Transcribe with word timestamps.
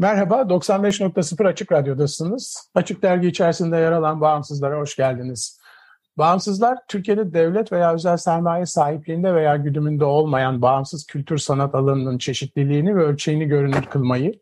Merhaba, 0.00 0.34
95.0 0.48 1.48
Açık 1.48 1.72
Radyo'dasınız. 1.72 2.70
Açık 2.74 3.02
Dergi 3.02 3.28
içerisinde 3.28 3.76
yer 3.76 3.92
alan 3.92 4.20
Bağımsızlara 4.20 4.78
hoş 4.78 4.96
geldiniz. 4.96 5.60
Bağımsızlar, 6.18 6.78
Türkiye'de 6.88 7.34
devlet 7.34 7.72
veya 7.72 7.94
özel 7.94 8.16
sermaye 8.16 8.66
sahipliğinde 8.66 9.34
veya 9.34 9.56
güdümünde 9.56 10.04
olmayan 10.04 10.62
bağımsız 10.62 11.06
kültür 11.06 11.38
sanat 11.38 11.74
alanının 11.74 12.18
çeşitliliğini 12.18 12.96
ve 12.96 13.02
ölçeğini 13.02 13.46
görünür 13.46 13.82
kılmayı, 13.82 14.40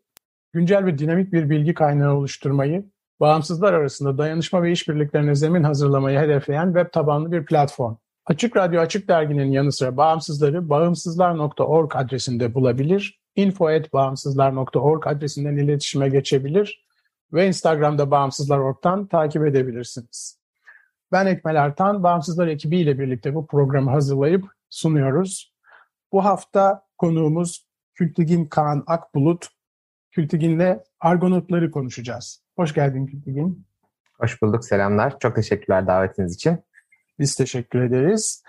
güncel 0.53 0.85
ve 0.85 0.99
dinamik 0.99 1.33
bir 1.33 1.51
bilgi 1.51 1.75
kaynağı 1.75 2.15
oluşturmayı, 2.15 2.85
bağımsızlar 3.21 3.73
arasında 3.73 4.19
dayanışma 4.19 4.63
ve 4.63 4.73
işbirliklerine 4.73 5.35
zemin 5.35 5.63
hazırlamayı 5.63 6.19
hedefleyen 6.19 6.67
web 6.67 6.93
tabanlı 6.93 7.33
bir 7.33 7.45
platform. 7.45 7.97
Açık 8.27 8.57
Radyo 8.57 8.81
Açık 8.81 9.09
Dergi'nin 9.09 9.53
yanı 9.53 9.73
sıra 9.73 9.97
bağımsızları 9.97 10.69
bağımsızlar.org 10.69 11.97
adresinde 11.97 12.55
bulabilir 12.55 13.21
info.bağımsızlar.org 13.39 15.07
adresinden 15.07 15.57
iletişime 15.57 16.09
geçebilir 16.09 16.87
ve 17.33 17.47
Instagram'da 17.47 18.11
Bağımsızlar.org'dan 18.11 19.07
takip 19.07 19.47
edebilirsiniz. 19.47 20.39
Ben 21.13 21.27
Ekmel 21.27 21.55
Ertan, 21.55 22.03
Bağımsızlar 22.03 22.47
ekibiyle 22.47 22.99
birlikte 22.99 23.35
bu 23.35 23.47
programı 23.47 23.91
hazırlayıp 23.91 24.45
sunuyoruz. 24.71 25.55
Bu 26.13 26.25
hafta 26.25 26.83
konuğumuz 26.99 27.69
Kültigin 27.95 28.45
Kaan 28.45 28.85
Akbulut. 28.87 29.47
Kültigin'le 30.11 30.79
Argonotları 31.01 31.71
konuşacağız. 31.71 32.43
Hoş 32.57 32.75
geldin 32.75 33.07
Kültigin. 33.07 33.67
Hoş 34.21 34.43
bulduk, 34.43 34.65
selamlar. 34.65 35.19
Çok 35.19 35.37
teşekkürler 35.37 35.87
davetiniz 35.87 36.35
için. 36.35 36.59
Biz 37.19 37.35
teşekkür 37.35 37.83
ederiz. 37.83 38.43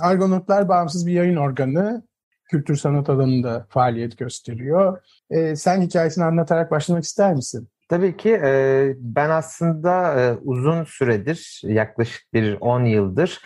Argonotlar 0.00 0.68
bağımsız 0.68 1.06
bir 1.06 1.12
yayın 1.12 1.36
organı 1.36 2.02
kültür 2.48 2.76
sanat 2.76 3.10
alanında 3.10 3.66
faaliyet 3.68 4.18
gösteriyor. 4.18 4.98
E, 5.30 5.56
sen 5.56 5.82
hikayesini 5.82 6.24
anlatarak 6.24 6.70
başlamak 6.70 7.04
ister 7.04 7.34
misin? 7.34 7.68
Tabii 7.88 8.16
ki 8.16 8.40
e, 8.44 8.92
ben 8.98 9.30
aslında 9.30 10.20
e, 10.20 10.32
uzun 10.44 10.84
süredir 10.84 11.60
yaklaşık 11.64 12.32
bir 12.34 12.56
10 12.60 12.84
yıldır 12.84 13.40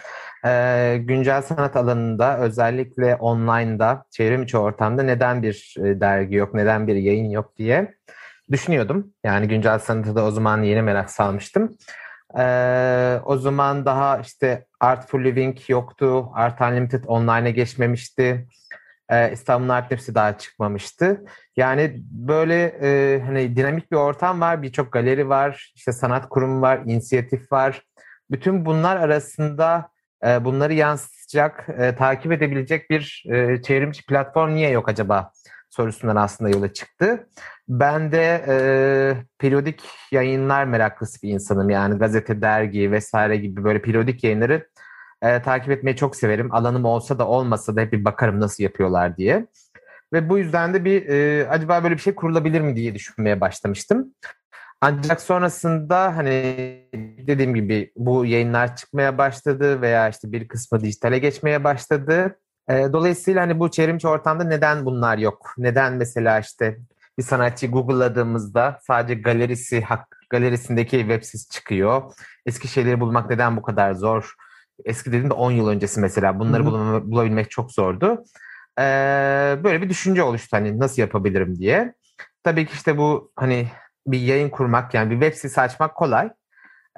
e, 0.47 0.97
güncel 1.01 1.43
sanat 1.43 1.77
alanında 1.77 2.39
özellikle 2.39 3.15
online'da 3.17 4.05
çevrim 4.11 4.43
içi 4.43 4.59
ortamda 4.59 5.03
neden 5.03 5.43
bir 5.43 5.75
e, 5.79 6.01
dergi 6.01 6.37
yok, 6.37 6.55
neden 6.55 6.87
bir 6.87 6.95
yayın 6.95 7.31
yok 7.31 7.57
diye 7.57 7.95
düşünüyordum. 8.51 9.13
Yani 9.25 9.49
güncel 9.49 9.79
sanata 9.79 10.17
da 10.17 10.25
o 10.25 10.31
zaman 10.31 10.63
yeni 10.63 10.83
merak 10.83 11.11
salmıştım. 11.11 11.77
Ee, 12.39 13.21
o 13.25 13.37
zaman 13.37 13.85
daha 13.85 14.19
işte 14.19 14.67
Art 14.81 15.09
for 15.09 15.25
Living 15.25 15.57
yoktu. 15.69 16.29
Art 16.35 16.61
Unlimited 16.61 17.05
online'a 17.07 17.51
geçmemişti. 17.51 18.47
Ee, 19.11 19.33
İstanbul 19.33 19.69
Art 19.69 19.91
Hepsi 19.91 20.15
daha 20.15 20.39
çıkmamıştı. 20.39 21.25
Yani 21.57 22.03
böyle 22.11 22.65
e, 22.65 23.21
hani 23.21 23.57
dinamik 23.57 23.93
bir 23.93 23.97
ortam 23.97 24.41
var, 24.41 24.63
birçok 24.63 24.93
galeri 24.93 25.29
var, 25.29 25.73
işte 25.77 25.93
sanat 25.93 26.29
kurumu 26.29 26.61
var, 26.61 26.81
inisiyatif 26.87 27.53
var. 27.53 27.83
Bütün 28.31 28.65
bunlar 28.65 28.97
arasında 28.97 29.91
e, 30.27 30.45
bunları 30.45 30.75
yansıtacak, 30.75 31.67
e, 31.79 31.97
takip 31.97 32.33
edebilecek 32.33 32.91
bir 32.91 33.25
e, 33.31 33.63
çevrimçi 33.63 34.07
platform 34.07 34.55
niye 34.55 34.71
yok 34.71 34.89
acaba 34.89 35.33
sorusundan 35.71 36.17
aslında 36.17 36.51
yola 36.51 36.73
çıktı. 36.73 37.29
Ben 37.69 38.13
de 38.13 38.45
e, 38.49 38.57
periyodik 39.39 39.83
yayınlar 40.13 40.65
meraklısı 40.65 41.23
bir 41.23 41.29
insanım. 41.31 41.71
Yani 41.71 41.99
gazete, 41.99 42.43
dergi 42.43 42.93
vesaire 42.93 43.37
gibi 43.37 43.65
böyle 43.65 43.83
periyodik 43.83 44.25
yayınları 44.25 44.67
e, 45.23 45.43
takip 45.43 45.71
etmeyi 45.71 45.97
çok 45.97 46.17
severim. 46.17 46.55
Alanım 46.55 46.85
olsa 46.85 47.19
da 47.19 47.29
olmasa 47.29 47.77
da 47.77 47.81
hep 47.81 47.93
bir 47.93 48.05
bakarım 48.05 48.41
nasıl 48.41 48.63
yapıyorlar 48.63 49.17
diye. 49.17 49.47
Ve 50.13 50.29
bu 50.29 50.39
yüzden 50.39 50.75
de 50.75 50.85
bir 50.85 51.09
e, 51.09 51.49
acaba 51.49 51.85
böyle 51.85 51.95
bir 51.95 52.01
şey 52.01 52.15
kurulabilir 52.15 52.61
mi 52.61 52.77
diye 52.77 52.95
düşünmeye 52.95 53.41
başlamıştım. 53.41 54.15
Ancak 54.81 55.21
sonrasında 55.21 56.17
hani 56.17 56.33
dediğim 57.27 57.55
gibi 57.55 57.93
bu 57.97 58.27
yayınlar 58.27 58.77
çıkmaya 58.77 59.19
başladı 59.19 59.81
veya 59.81 60.09
işte 60.09 60.33
bir 60.33 60.49
kısmı 60.49 60.81
dijitale 60.81 61.19
geçmeye 61.19 61.65
başladı. 61.65 62.39
E, 62.69 62.93
dolayısıyla 62.93 63.43
hani 63.43 63.61
bu 63.61 63.71
çevrimçi 63.71 64.09
ortamda 64.09 64.45
neden 64.45 64.85
bunlar 64.85 65.19
yok? 65.19 65.55
Neden 65.59 65.95
mesela 65.95 66.41
işte 66.41 66.79
bir 67.19 67.23
sanatçı 67.23 67.67
Google'ladığımızda 67.67 68.79
sadece 68.83 69.21
galerisi, 69.21 69.81
hak, 69.81 70.21
galerisindeki 70.31 70.99
web 70.99 71.23
sitesi 71.23 71.49
çıkıyor. 71.49 72.03
Eski 72.47 72.69
şeyleri 72.69 73.01
bulmak 73.01 73.31
neden 73.31 73.57
bu 73.57 73.63
kadar 73.63 73.93
zor? 73.93 74.35
Eski 74.85 75.09
dediğimde 75.09 75.35
10 75.35 75.51
yıl 75.51 75.69
öncesi 75.69 76.01
mesela. 76.01 76.39
Bunları 76.39 76.67
bulama, 76.67 77.11
bulabilmek 77.11 77.51
çok 77.51 77.73
zordu. 77.73 78.25
Ee, 78.79 78.83
böyle 79.65 79.83
bir 79.83 79.89
düşünce 79.89 80.23
oluştu 80.23 80.57
hani 80.57 80.79
nasıl 80.79 81.03
yapabilirim 81.03 81.59
diye. 81.59 81.95
Tabii 82.43 82.67
ki 82.67 82.73
işte 82.75 82.99
bu 82.99 83.33
hani 83.37 83.69
bir 84.07 84.21
yayın 84.21 84.51
kurmak 84.51 84.95
yani 84.95 85.11
bir 85.11 85.21
web 85.21 85.35
sitesi 85.37 85.61
açmak 85.61 85.95
kolay. 85.95 86.31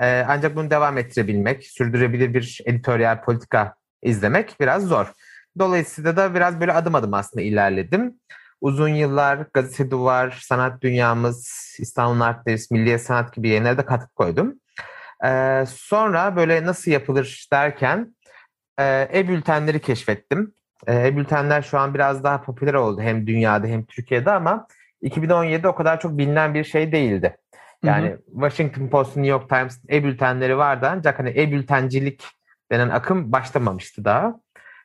Ee, 0.00 0.24
ancak 0.28 0.56
bunu 0.56 0.70
devam 0.70 0.98
ettirebilmek, 0.98 1.66
sürdürebilir 1.66 2.34
bir 2.34 2.60
editoryal 2.66 3.22
politika 3.24 3.74
izlemek 4.02 4.56
biraz 4.60 4.86
zor. 4.86 5.12
Dolayısıyla 5.58 6.16
da 6.16 6.34
biraz 6.34 6.60
böyle 6.60 6.72
adım 6.72 6.94
adım 6.94 7.14
aslında 7.14 7.42
ilerledim. 7.42 8.14
Uzun 8.60 8.88
yıllar 8.88 9.46
Gazete 9.54 9.90
Duvar, 9.90 10.38
Sanat 10.42 10.82
Dünyamız, 10.82 11.76
İstanbul 11.78 12.20
Art 12.20 12.46
Days, 12.46 12.70
Milliye 12.70 12.98
Sanat 12.98 13.34
gibi 13.34 13.48
yayınlara 13.48 13.78
da 13.78 13.86
katkı 13.86 14.14
koydum. 14.14 14.54
Ee, 15.24 15.64
sonra 15.68 16.36
böyle 16.36 16.66
nasıl 16.66 16.90
yapılır 16.90 17.46
derken 17.52 18.14
e-bültenleri 19.12 19.80
keşfettim. 19.80 20.54
E-bültenler 20.88 21.62
şu 21.62 21.78
an 21.78 21.94
biraz 21.94 22.24
daha 22.24 22.42
popüler 22.42 22.74
oldu 22.74 23.00
hem 23.00 23.26
dünyada 23.26 23.66
hem 23.66 23.84
Türkiye'de 23.84 24.30
ama 24.30 24.66
2017'de 25.02 25.68
o 25.68 25.74
kadar 25.74 26.00
çok 26.00 26.18
bilinen 26.18 26.54
bir 26.54 26.64
şey 26.64 26.92
değildi. 26.92 27.36
Yani 27.84 28.08
hı 28.08 28.12
hı. 28.12 28.18
Washington 28.32 28.88
Post, 28.88 29.16
New 29.16 29.30
York 29.30 29.48
Times 29.48 29.80
e-bültenleri 29.88 30.58
vardı 30.58 30.88
ancak 30.90 31.18
hani 31.18 31.30
e-bültencilik 31.30 32.24
denen 32.72 32.88
akım 32.88 33.32
başlamamıştı 33.32 34.04
daha. 34.04 34.40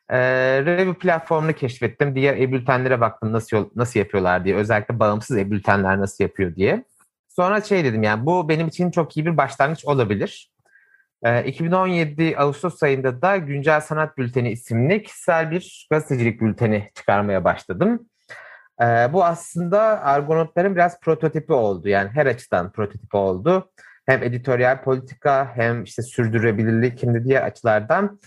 E, 0.09 0.19
review 0.65 0.93
platformunu 0.93 1.53
keşfettim. 1.53 2.15
Diğer 2.15 2.37
e-bültenlere 2.37 3.01
baktım 3.01 3.33
nasıl 3.33 3.69
nasıl 3.75 3.99
yapıyorlar 3.99 4.45
diye. 4.45 4.55
Özellikle 4.55 4.99
bağımsız 4.99 5.37
e-bültenler 5.37 5.99
nasıl 5.99 6.23
yapıyor 6.23 6.55
diye. 6.55 6.83
Sonra 7.37 7.61
şey 7.61 7.83
dedim 7.83 8.03
yani 8.03 8.25
bu 8.25 8.49
benim 8.49 8.67
için 8.67 8.91
çok 8.91 9.17
iyi 9.17 9.25
bir 9.25 9.37
başlangıç 9.37 9.85
olabilir. 9.85 10.51
E, 11.23 11.43
2017 11.43 12.37
Ağustos 12.37 12.83
ayında 12.83 13.21
da 13.21 13.37
Güncel 13.37 13.81
Sanat 13.81 14.17
Bülteni 14.17 14.51
isimli 14.51 15.03
kişisel 15.03 15.51
bir 15.51 15.87
gazetecilik 15.91 16.41
bülteni 16.41 16.89
çıkarmaya 16.95 17.43
başladım. 17.43 18.09
E, 18.81 18.85
bu 19.13 19.25
aslında 19.25 19.81
Argonotların 20.03 20.75
biraz 20.75 20.99
prototipi 20.99 21.53
oldu. 21.53 21.89
Yani 21.89 22.09
her 22.09 22.25
açıdan 22.25 22.71
prototipi 22.71 23.17
oldu. 23.17 23.71
Hem 24.05 24.23
editoryal 24.23 24.83
politika 24.83 25.51
hem 25.55 25.83
işte 25.83 26.01
sürdürülebilirlik 26.01 27.03
hem 27.03 27.13
de 27.13 27.23
diğer 27.23 27.41
açılardan 27.41 28.19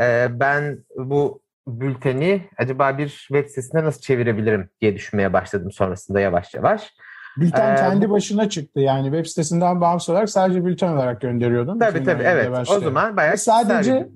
e, 0.00 0.28
ben 0.30 0.84
bu 0.96 1.42
bülteni 1.68 2.48
acaba 2.56 2.98
bir 2.98 3.08
web 3.08 3.48
sitesine 3.48 3.84
nasıl 3.84 4.00
çevirebilirim 4.00 4.70
diye 4.80 4.94
düşünmeye 4.94 5.32
başladım 5.32 5.72
sonrasında 5.72 6.20
yavaş 6.20 6.54
yavaş. 6.54 6.92
Bülten 7.40 7.72
ee, 7.72 7.76
kendi 7.76 8.10
başına 8.10 8.48
çıktı 8.48 8.80
yani 8.80 9.04
web 9.04 9.26
sitesinden 9.26 9.80
bağımsız 9.80 10.08
olarak 10.08 10.30
sadece 10.30 10.64
bülten 10.64 10.92
olarak 10.92 11.20
gönderiyordun. 11.20 11.78
Tabii 11.78 12.04
tabii 12.04 12.22
evet 12.22 12.50
başlayan. 12.50 12.78
o 12.78 12.84
zaman 12.84 13.16
bayağı 13.16 13.38
sadece 13.38 14.08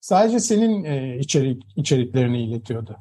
sadece 0.00 0.40
senin 0.40 0.84
e, 0.84 1.16
içerik 1.18 1.62
içeriklerini 1.76 2.42
iletiyordu. 2.42 2.96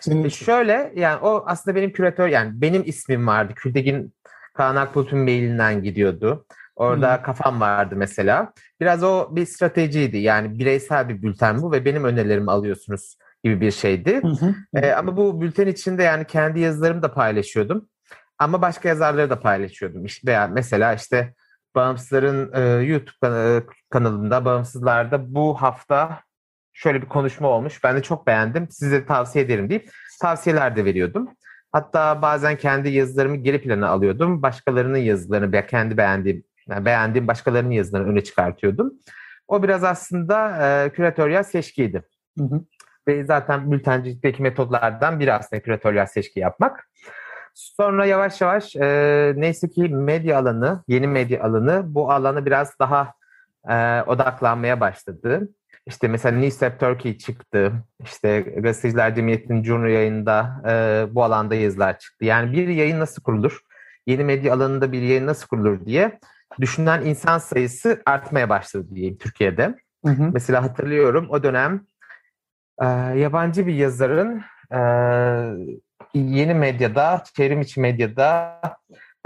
Senin 0.00 0.24
e 0.24 0.30
şöyle 0.30 0.92
yani 0.96 1.20
o 1.22 1.44
aslında 1.46 1.76
benim 1.76 1.92
küratör 1.92 2.28
yani 2.28 2.50
benim 2.54 2.82
ismim 2.86 3.26
vardı. 3.26 3.52
Kültegin 3.56 4.14
Kaan 4.54 4.76
Akbulut'un 4.76 5.18
mailinden 5.18 5.82
gidiyordu. 5.82 6.46
Orada 6.76 7.16
hmm. 7.16 7.22
kafam 7.22 7.60
vardı 7.60 7.94
mesela. 7.98 8.52
Biraz 8.80 9.02
o 9.02 9.28
bir 9.36 9.46
stratejiydi. 9.46 10.18
Yani 10.18 10.58
bireysel 10.58 11.08
bir 11.08 11.22
bülten 11.22 11.62
bu 11.62 11.72
ve 11.72 11.84
benim 11.84 12.04
önerilerimi 12.04 12.50
alıyorsunuz 12.50 13.16
gibi 13.44 13.60
bir 13.60 13.70
şeydi. 13.70 14.22
Hı 14.22 14.54
Ee, 14.74 14.92
ama 14.92 15.16
bu 15.16 15.40
bülten 15.40 15.66
içinde 15.66 16.02
yani 16.02 16.24
kendi 16.24 16.60
yazılarımı 16.60 17.02
da 17.02 17.14
paylaşıyordum. 17.14 17.88
Ama 18.38 18.62
başka 18.62 18.88
yazarları 18.88 19.30
da 19.30 19.40
paylaşıyordum. 19.40 20.04
İşte 20.04 20.28
veya 20.28 20.46
mesela 20.46 20.94
işte 20.94 21.34
Bağımsızların 21.74 22.52
e, 22.52 22.84
YouTube 22.84 23.62
kanalında, 23.90 24.44
Bağımsızlar'da 24.44 25.34
bu 25.34 25.54
hafta 25.62 26.20
şöyle 26.72 27.02
bir 27.02 27.08
konuşma 27.08 27.48
olmuş. 27.48 27.84
Ben 27.84 27.96
de 27.96 28.02
çok 28.02 28.26
beğendim. 28.26 28.68
Size 28.70 29.02
de 29.02 29.06
tavsiye 29.06 29.44
ederim 29.44 29.70
deyip 29.70 29.90
tavsiyeler 30.20 30.76
de 30.76 30.84
veriyordum. 30.84 31.28
Hatta 31.72 32.22
bazen 32.22 32.56
kendi 32.56 32.88
yazılarımı 32.88 33.36
geri 33.36 33.62
plana 33.62 33.88
alıyordum. 33.88 34.42
Başkalarının 34.42 34.98
yazılarını 34.98 35.52
veya 35.52 35.66
kendi 35.66 35.96
beğendiğim, 35.96 36.44
yani 36.68 36.84
beğendiğim 36.84 37.28
başkalarının 37.28 37.70
yazılarını 37.70 38.08
öne 38.08 38.24
çıkartıyordum. 38.24 38.92
O 39.48 39.62
biraz 39.62 39.84
aslında 39.84 40.66
e, 40.66 40.90
küratöryel 40.90 41.42
seçkiydi. 41.42 42.02
Hı 42.38 42.44
hı. 42.44 42.60
Ve 43.08 43.24
zaten 43.24 43.72
bültencilikteki 43.72 44.42
metodlardan 44.42 45.20
biri 45.20 45.32
aslında 45.32 45.62
küratöryel 45.62 46.06
seçki 46.06 46.40
yapmak. 46.40 46.88
Sonra 47.54 48.06
yavaş 48.06 48.40
yavaş 48.40 48.76
e, 48.76 49.32
neyse 49.36 49.70
ki 49.70 49.82
medya 49.82 50.38
alanı, 50.38 50.84
yeni 50.88 51.06
medya 51.06 51.42
alanı 51.42 51.82
bu 51.86 52.12
alanı 52.12 52.46
biraz 52.46 52.78
daha 52.78 53.12
e, 53.68 54.02
odaklanmaya 54.02 54.80
başladı. 54.80 55.48
İşte 55.86 56.08
mesela 56.08 56.38
Newsep 56.38 56.80
Turkey 56.80 57.18
çıktı. 57.18 57.72
İşte 58.04 58.40
Gazeteciler 58.40 59.14
Cemiyeti'nin 59.14 59.62
Cumhur 59.62 59.86
yayında 59.86 60.62
e, 60.68 61.14
bu 61.14 61.24
alanda 61.24 61.54
yazılar 61.54 61.98
çıktı. 61.98 62.24
Yani 62.24 62.52
bir 62.52 62.68
yayın 62.68 63.00
nasıl 63.00 63.22
kurulur? 63.22 63.60
Yeni 64.06 64.24
medya 64.24 64.54
alanında 64.54 64.92
bir 64.92 65.02
yayın 65.02 65.26
nasıl 65.26 65.46
kurulur 65.46 65.86
diye 65.86 66.18
düşünen 66.60 67.04
insan 67.04 67.38
sayısı 67.38 68.02
artmaya 68.06 68.48
başladı 68.48 68.86
diyeyim 68.94 69.18
Türkiye'de. 69.18 69.74
Hı 70.04 70.10
hı. 70.10 70.30
Mesela 70.32 70.62
hatırlıyorum 70.62 71.26
o 71.30 71.42
dönem 71.42 71.86
e, 72.82 72.86
yabancı 73.18 73.66
bir 73.66 73.74
yazarın 73.74 74.42
e, 74.72 74.80
yeni 76.14 76.54
medyada, 76.54 77.24
çevrim 77.36 77.60
içi 77.60 77.80
medyada 77.80 78.60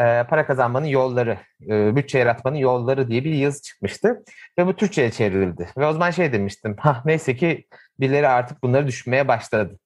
e, 0.01 0.25
para 0.25 0.47
kazanmanın 0.47 0.87
yolları, 0.87 1.39
e, 1.69 1.97
bütçe 1.97 2.19
yaratmanın 2.19 2.57
yolları 2.57 3.09
diye 3.09 3.25
bir 3.25 3.33
yazı 3.33 3.63
çıkmıştı. 3.63 4.25
Ve 4.59 4.67
bu 4.67 4.77
Türkçe'ye 4.77 5.11
çevrildi. 5.11 5.69
Ve 5.79 5.87
o 5.87 5.93
zaman 5.93 6.11
şey 6.11 6.33
demiştim, 6.33 6.77
ha 6.79 7.03
neyse 7.05 7.37
ki 7.37 7.67
birileri 8.01 8.29
artık 8.29 8.63
bunları 8.63 8.87
düşünmeye 8.87 9.29
başladı. 9.29 9.79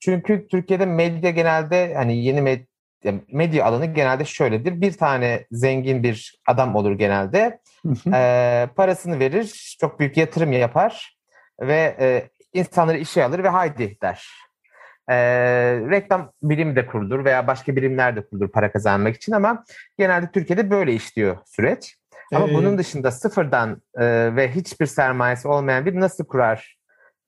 Çünkü 0.00 0.48
Türkiye'de 0.48 0.86
medya 0.86 1.30
genelde 1.30 1.94
hani 1.94 2.24
yeni 2.24 2.42
medya, 2.42 3.14
medya 3.32 3.64
alanı 3.64 3.86
genelde 3.86 4.24
şöyledir. 4.24 4.80
Bir 4.80 4.92
tane 4.92 5.46
zengin 5.50 6.02
bir 6.02 6.40
adam 6.46 6.74
olur 6.74 6.92
genelde. 6.92 7.60
e, 8.14 8.68
parasını 8.76 9.18
verir, 9.18 9.76
çok 9.80 10.00
büyük 10.00 10.16
yatırım 10.16 10.52
yapar 10.52 11.16
ve 11.60 11.96
e, 12.00 12.30
insanları 12.52 12.98
işe 12.98 13.24
alır 13.24 13.44
ve 13.44 13.48
haydi 13.48 13.96
der. 14.02 14.28
E, 15.08 15.16
reklam 15.90 16.32
birimi 16.42 16.76
de 16.76 16.86
kurulur 16.86 17.24
veya 17.24 17.46
başka 17.46 17.76
birimler 17.76 18.16
de 18.16 18.26
kurulur 18.26 18.48
para 18.48 18.72
kazanmak 18.72 19.16
için 19.16 19.32
ama 19.32 19.64
genelde 19.98 20.30
Türkiye'de 20.30 20.70
böyle 20.70 20.92
işliyor 20.92 21.36
süreç. 21.46 21.96
Ama 22.34 22.48
ee, 22.48 22.54
bunun 22.54 22.78
dışında 22.78 23.10
sıfırdan 23.10 23.82
e, 23.94 24.36
ve 24.36 24.50
hiçbir 24.54 24.86
sermayesi 24.86 25.48
olmayan 25.48 25.86
bir 25.86 26.00
nasıl 26.00 26.24
kurar 26.24 26.78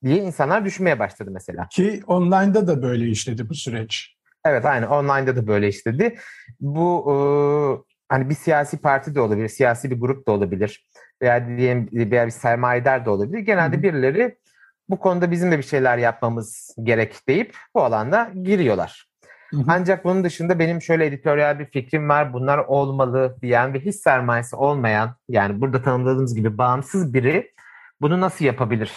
diye 0.05 0.17
insanlar 0.17 0.65
düşünmeye 0.65 0.99
başladı 0.99 1.31
mesela. 1.33 1.69
Ki 1.69 2.03
online'da 2.07 2.67
da 2.67 2.83
böyle 2.83 3.07
işledi 3.07 3.49
bu 3.49 3.55
süreç. 3.55 4.17
Evet 4.47 4.65
aynı 4.65 4.89
online'da 4.89 5.37
da 5.37 5.47
böyle 5.47 5.69
işledi. 5.69 6.19
Bu 6.61 7.05
e, 7.11 7.15
hani 8.09 8.29
bir 8.29 8.35
siyasi 8.35 8.79
parti 8.79 9.15
de 9.15 9.21
olabilir, 9.21 9.49
siyasi 9.49 9.91
bir 9.91 10.01
grup 10.01 10.29
da 10.29 10.33
olabilir 10.33 10.89
veya 11.23 11.49
diyelim 11.49 11.89
veya 11.93 12.27
bir 12.27 12.31
sermayedar 12.31 13.07
da 13.07 13.11
olabilir. 13.11 13.39
Genelde 13.39 13.77
Hı-hı. 13.77 13.83
birileri 13.83 14.39
bu 14.89 14.99
konuda 14.99 15.31
bizim 15.31 15.53
de 15.53 15.59
bir 15.59 15.63
şeyler 15.63 15.99
yapmamız 15.99 16.77
gerek 16.83 17.29
deyip 17.29 17.57
bu 17.75 17.83
alanda 17.83 18.31
giriyorlar. 18.43 19.07
Hı 19.51 19.57
hı. 19.57 19.65
Ancak 19.69 20.05
bunun 20.05 20.25
dışında 20.25 20.59
benim 20.59 20.83
şöyle 20.83 21.07
editoryal 21.07 21.59
bir 21.59 21.67
fikrim 21.67 22.09
var. 22.09 22.33
Bunlar 22.33 22.59
olmalı 22.59 23.37
diyen 23.43 23.75
ve 23.75 23.81
hiç 23.81 23.97
sermayesi 23.97 24.57
olmayan 24.57 25.15
yani 25.29 25.61
burada 25.61 25.83
tanımladığımız 25.83 26.35
gibi 26.35 26.59
bağımsız 26.59 27.15
biri 27.15 27.53
bunu 28.01 28.21
nasıl 28.21 28.45
yapabilir 28.45 28.93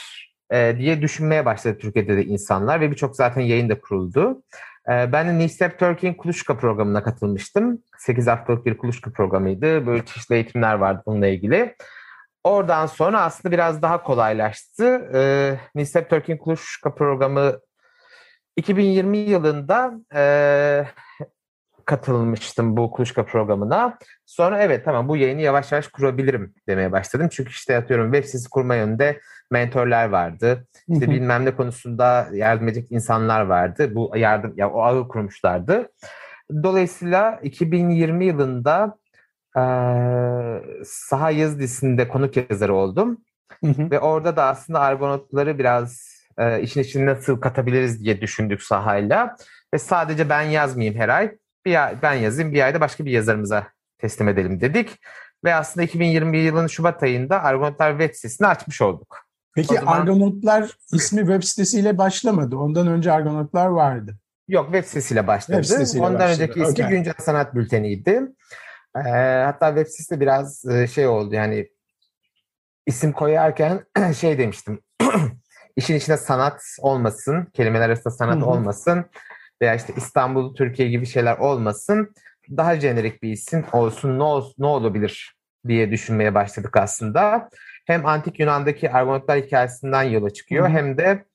e, 0.52 0.76
diye 0.78 1.02
düşünmeye 1.02 1.46
başladı 1.46 1.78
Türkiye'de 1.82 2.18
de 2.18 2.26
insanlar 2.26 2.82
ve 2.82 2.92
birçok 2.92 3.16
zaten 3.16 3.42
yayın 3.42 3.70
da 3.70 3.82
kuruldu. 3.82 4.44
E, 4.90 5.12
ben 5.12 5.28
de 5.28 5.38
Nistep 5.38 5.80
Turkey'in 5.80 6.14
Kuluçka 6.14 6.58
programına 6.58 7.04
katılmıştım. 7.04 7.80
8 7.98 8.28
haftalık 8.28 8.66
bir 8.66 8.78
Kuluçka 8.78 9.12
programıydı. 9.12 9.88
Böyle 9.88 10.06
çeşitli 10.06 10.36
eğitimler 10.36 10.74
vardı 10.74 11.04
bununla 11.06 11.28
ilgili. 11.28 11.76
Oradan 12.44 12.86
sonra 12.86 13.22
aslında 13.22 13.54
biraz 13.54 13.82
daha 13.82 14.04
kolaylaştı. 14.04 15.10
E, 15.14 15.22
Nisep 15.76 16.10
Turkey'in 16.10 16.40
Kuluçka 16.40 16.96
programı 16.96 17.60
2020 18.58 19.18
yılında 19.18 19.94
e, 20.16 20.24
katılmıştım 21.86 22.78
bu 22.78 22.92
Kuluçka 22.92 23.26
programına. 23.26 23.98
Sonra 24.26 24.62
evet 24.62 24.86
tamam 24.86 25.08
bu 25.08 25.18
yayını 25.18 25.42
yavaş 25.42 25.72
yavaş 25.72 25.88
kurabilirim 25.88 26.54
demeye 26.68 26.92
başladım. 26.92 27.28
Çünkü 27.32 27.50
işte 27.50 27.78
atıyorum 27.78 28.14
web 28.14 28.26
sitesi 28.26 28.50
kurma 28.50 28.76
yönünde 28.76 29.20
mentorlar 29.52 30.10
vardı. 30.10 30.68
İşte 30.88 31.10
bilmem 31.10 31.46
ne 31.46 31.56
konusunda 31.56 32.28
yardım 32.34 32.68
edecek 32.68 32.92
insanlar 32.92 33.42
vardı. 33.42 33.96
Bu 33.96 34.12
yardım 34.16 34.54
ya 34.58 34.70
o 34.70 34.82
ağı 34.82 35.08
kurmuşlardı. 35.08 35.90
Dolayısıyla 36.64 37.40
2020 37.44 38.26
yılında 38.26 38.98
e, 39.58 39.64
Saha 40.86 41.32
Yazı 41.32 41.60
dizisinde 41.60 42.08
konuk 42.08 42.50
yazarı 42.50 42.76
oldum. 42.76 43.18
Hı 43.64 43.68
hı. 43.68 43.92
Ve 43.92 44.00
orada 44.00 44.36
da 44.36 44.46
aslında 44.46 44.80
Argonautları 44.80 45.60
biraz 45.60 46.20
e, 46.38 46.62
işin 46.62 46.82
içine 46.82 47.06
nasıl 47.06 47.42
katabiliriz 47.42 48.04
diye 48.04 48.22
düşündük 48.22 48.64
sahayla. 48.64 49.36
Ve 49.74 49.80
sadece 49.80 50.30
ben 50.30 50.42
yazmayayım 50.42 51.00
her 51.00 51.10
ay. 51.10 51.36
Bir 51.66 51.86
ay, 51.86 51.96
ben 52.02 52.14
yazayım 52.14 52.54
bir 52.54 52.62
ayda 52.62 52.82
başka 52.82 53.06
bir 53.06 53.12
yazarımıza 53.12 53.68
teslim 53.98 54.28
edelim 54.28 54.62
dedik. 54.62 55.00
Ve 55.44 55.56
aslında 55.56 55.84
2020 55.84 56.38
yılının 56.38 56.68
Şubat 56.68 57.04
ayında 57.04 57.44
Argonautlar 57.44 57.92
web 57.92 58.16
sitesini 58.16 58.48
açmış 58.48 58.82
olduk. 58.82 59.18
Peki 59.56 59.76
zaman... 59.76 60.00
Argonautlar 60.00 60.78
ismi 60.94 61.20
web 61.20 61.44
sitesiyle 61.44 61.98
başlamadı. 61.98 62.58
Ondan 62.58 62.88
önce 62.88 63.12
Argonautlar 63.12 63.68
vardı. 63.68 64.16
Yok 64.48 64.66
web 64.66 64.84
sitesiyle 64.84 65.28
başladı. 65.28 65.58
Web 65.62 65.74
sitesiyle 65.74 66.06
Ondan 66.06 66.20
başladı. 66.20 66.44
önceki 66.44 66.60
ismi 66.60 66.72
okay. 66.72 66.90
Güncel 66.90 67.14
Sanat 67.20 67.56
Bülteni'ydi. 67.56 68.22
E, 68.96 69.10
hatta 69.46 69.68
web 69.68 69.88
sitesi 69.88 70.20
biraz 70.20 70.66
e, 70.66 70.88
şey 70.88 71.08
oldu 71.08 71.36
yani 71.36 71.68
isim 72.86 73.12
koyarken 73.12 73.86
şey 74.20 74.38
demiştim. 74.38 74.82
işin 75.76 75.96
içinde 75.96 76.18
sanat 76.18 76.62
olmasın, 76.80 77.48
kelimeler 77.54 77.86
arasında 77.86 78.14
sanat 78.14 78.36
Hı-hı. 78.36 78.46
olmasın 78.46 79.06
veya 79.62 79.76
işte 79.76 79.94
İstanbul, 79.98 80.56
Türkiye 80.56 80.90
gibi 80.90 81.06
şeyler 81.06 81.38
olmasın. 81.38 82.14
Daha 82.58 82.80
jenerik 82.80 83.24
bir 83.24 83.32
isim 83.32 83.66
olsun 83.72 84.20
ne, 84.20 84.24
ol, 84.24 84.54
ne 84.58 84.66
olabilir 84.66 85.36
diye 85.68 85.92
düşünmeye 85.92 86.36
başladık 86.36 86.78
aslında. 86.78 87.50
Hem 87.86 88.06
Antik 88.06 88.40
Yunan'daki 88.40 88.92
Argonautlar 88.92 89.40
hikayesinden 89.40 90.04
yola 90.04 90.30
çıkıyor 90.30 90.66
Hı-hı. 90.66 90.78
hem 90.78 90.98
de 90.98 91.26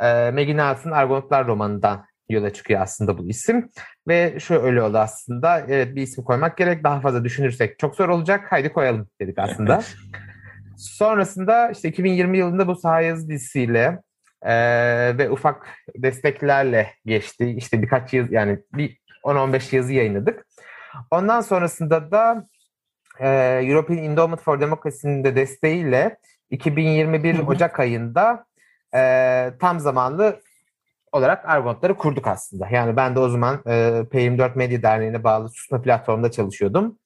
e, 0.00 0.30
Meginat'ın 0.30 0.90
Argonautlar 0.90 1.46
romanından 1.46 2.06
yola 2.30 2.52
çıkıyor 2.52 2.80
aslında 2.80 3.18
bu 3.18 3.28
isim. 3.28 3.68
Ve 4.08 4.40
şu 4.40 4.54
öyle 4.54 4.82
oldu 4.82 4.98
aslında. 4.98 5.60
Evet 5.68 5.96
bir 5.96 6.02
isim 6.02 6.24
koymak 6.24 6.56
gerek. 6.56 6.84
Daha 6.84 7.00
fazla 7.00 7.24
düşünürsek 7.24 7.78
çok 7.78 7.96
zor 7.96 8.08
olacak. 8.08 8.52
Haydi 8.52 8.72
koyalım 8.72 9.08
dedik 9.20 9.38
aslında. 9.38 9.82
Sonrasında 10.76 11.70
işte 11.70 11.88
2020 11.88 12.38
yılında 12.38 12.66
bu 12.66 12.76
Saha 12.76 13.00
Yazı 13.00 13.28
dizisiyle 13.28 13.98
e, 14.42 14.54
ve 15.18 15.30
ufak 15.30 15.66
desteklerle 15.96 16.90
geçti. 17.04 17.54
İşte 17.56 17.82
birkaç 17.82 18.12
yıl 18.12 18.30
yani 18.30 18.58
bir 18.72 18.98
10-15 19.24 19.76
yazı 19.76 19.92
yayınladık. 19.92 20.46
Ondan 21.10 21.40
sonrasında 21.40 22.10
da 22.10 22.46
e, 23.20 23.28
European 23.64 23.98
Endowment 23.98 24.42
for 24.42 24.60
Democracy'nin 24.60 25.24
de 25.24 25.36
desteğiyle 25.36 26.16
2021 26.50 27.38
Ocak 27.38 27.80
ayında 27.80 28.44
e, 28.94 29.52
tam 29.60 29.80
zamanlı 29.80 30.40
olarak 31.12 31.48
Argonautları 31.48 31.94
kurduk 31.94 32.26
aslında. 32.26 32.68
Yani 32.68 32.96
ben 32.96 33.14
de 33.14 33.18
o 33.18 33.28
zaman 33.28 33.54
e, 33.66 33.70
P24 34.12 34.50
Medya 34.54 34.82
Derneği'ne 34.82 35.24
bağlı 35.24 35.48
susma 35.48 35.82
platformda 35.82 36.30
çalışıyordum. 36.30 36.98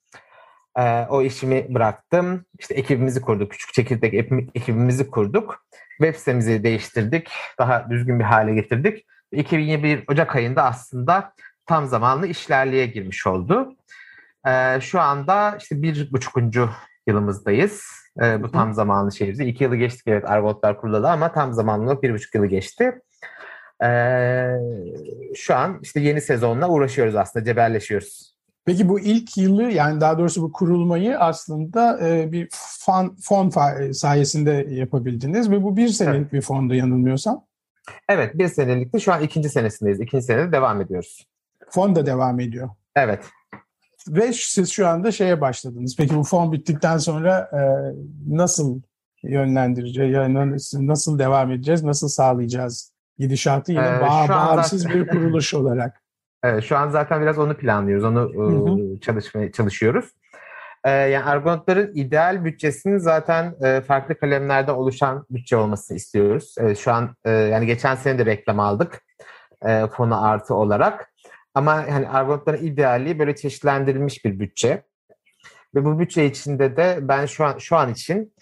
E, 0.78 1.06
o 1.11 1.23
işimi 1.23 1.75
bıraktım. 1.75 2.44
İşte 2.58 2.75
ekibimizi 2.75 3.20
kurduk. 3.20 3.50
Küçük 3.50 3.75
çekirdek 3.75 4.14
ekibimizi 4.54 5.11
kurduk. 5.11 5.64
Web 5.99 6.14
sitemizi 6.14 6.64
değiştirdik. 6.64 7.28
Daha 7.58 7.90
düzgün 7.90 8.18
bir 8.18 8.25
hale 8.25 8.54
getirdik. 8.54 9.06
2021 9.32 10.04
Ocak 10.08 10.37
ayında 10.37 10.64
aslında 10.64 11.32
tam 11.66 11.87
zamanlı 11.87 12.26
işlerliğe 12.26 12.87
girmiş 12.87 13.26
oldu. 13.26 13.76
E, 14.46 14.80
şu 14.80 15.00
anda 15.00 15.56
işte 15.61 15.82
bir 15.82 16.12
buçukuncu 16.12 16.70
yılımızdayız. 17.06 17.82
E, 18.23 18.42
bu 18.42 18.50
tam 18.50 18.75
zamanlı 18.75 19.12
şeyimizi. 19.12 19.44
İki 19.44 19.64
yılı 19.64 19.76
geçtik 19.76 20.02
evet 20.06 20.30
Argonautlar 20.30 20.80
kurulalı 20.80 21.11
ama 21.11 21.32
tam 21.32 21.52
zamanlı 21.52 22.02
bir 22.02 22.14
buçuk 22.14 22.34
yılı 22.34 22.46
geçti. 22.46 23.00
Ee, 23.84 24.60
şu 25.34 25.54
an 25.54 25.78
işte 25.82 26.00
yeni 26.00 26.20
sezonla 26.20 26.68
uğraşıyoruz 26.68 27.16
aslında, 27.16 27.44
cebelleşiyoruz. 27.44 28.34
Peki 28.64 28.88
bu 28.88 29.00
ilk 29.00 29.36
yılı 29.36 29.62
yani 29.62 30.00
daha 30.00 30.18
doğrusu 30.18 30.42
bu 30.42 30.52
kurulmayı 30.52 31.18
aslında 31.18 32.08
e, 32.08 32.32
bir 32.32 32.48
fon, 32.52 33.16
fon 33.22 33.50
sayesinde 33.92 34.66
yapabildiniz 34.70 35.50
ve 35.50 35.62
bu 35.62 35.76
bir 35.76 35.88
senelik 35.88 36.20
evet. 36.20 36.32
bir 36.32 36.40
fondu 36.40 36.74
yanılmıyorsam. 36.74 37.44
Evet 38.08 38.38
bir 38.38 38.48
senelikti 38.48 39.00
şu 39.00 39.12
an 39.12 39.22
ikinci 39.22 39.48
senesindeyiz. 39.48 40.00
İkinci 40.00 40.24
senede 40.24 40.52
devam 40.52 40.80
ediyoruz. 40.80 41.26
Fon 41.70 41.96
da 41.96 42.06
devam 42.06 42.40
ediyor. 42.40 42.70
Evet. 42.96 43.24
ve 44.08 44.32
siz 44.32 44.70
şu 44.70 44.88
anda 44.88 45.12
şeye 45.12 45.40
başladınız. 45.40 45.96
Peki 45.96 46.16
bu 46.16 46.22
fon 46.22 46.52
bittikten 46.52 46.98
sonra 46.98 47.50
e, 47.52 47.60
nasıl 48.28 48.80
yönlendireceğiz? 49.22 50.12
Yani 50.12 50.56
nasıl 50.74 51.18
devam 51.18 51.52
edeceğiz? 51.52 51.82
Nasıl 51.82 52.08
sağlayacağız 52.08 52.93
gidişatı 53.18 53.73
yine 53.73 53.87
ee, 53.87 54.00
bağ, 54.00 54.28
bağımsız 54.28 54.88
bir 54.88 55.06
kuruluş 55.06 55.54
olarak? 55.54 56.00
Evet, 56.47 56.64
şu 56.64 56.76
an 56.76 56.88
zaten 56.88 57.23
biraz 57.23 57.38
onu 57.38 57.56
planlıyoruz. 57.56 58.04
Onu 58.04 58.21
hı 58.21 58.94
hı. 58.94 59.00
çalışmaya 59.00 59.52
çalışıyoruz. 59.52 60.04
Ee, 60.85 60.90
yani 60.90 61.25
Argonautların 61.25 61.92
ideal 61.94 62.44
bütçesinin 62.44 62.99
zaten 62.99 63.54
e, 63.64 63.80
farklı 63.80 64.18
kalemlerde 64.18 64.73
oluşan 64.73 65.26
bütçe 65.30 65.56
olmasını 65.56 65.97
istiyoruz. 65.97 66.54
Evet, 66.59 66.78
şu 66.78 66.92
an 66.92 67.16
e, 67.25 67.30
yani 67.30 67.66
geçen 67.66 67.94
sene 67.94 68.18
de 68.18 68.26
reklam 68.26 68.61
aldık 68.61 69.02
e, 69.66 69.87
fonu 69.87 70.25
artı 70.25 70.54
olarak. 70.54 71.12
Ama 71.54 71.75
yani 71.75 72.09
Argonautların 72.09 72.66
ideali 72.66 73.18
böyle 73.18 73.37
çeşitlendirilmiş 73.37 74.25
bir 74.25 74.40
bütçe. 74.40 74.83
Ve 75.75 75.85
bu 75.85 75.99
bütçe 75.99 76.26
içinde 76.26 76.76
de 76.76 76.99
ben 77.00 77.26
şu 77.26 77.44
an 77.44 77.59
şu 77.59 77.76
an 77.76 77.92
için 77.92 78.35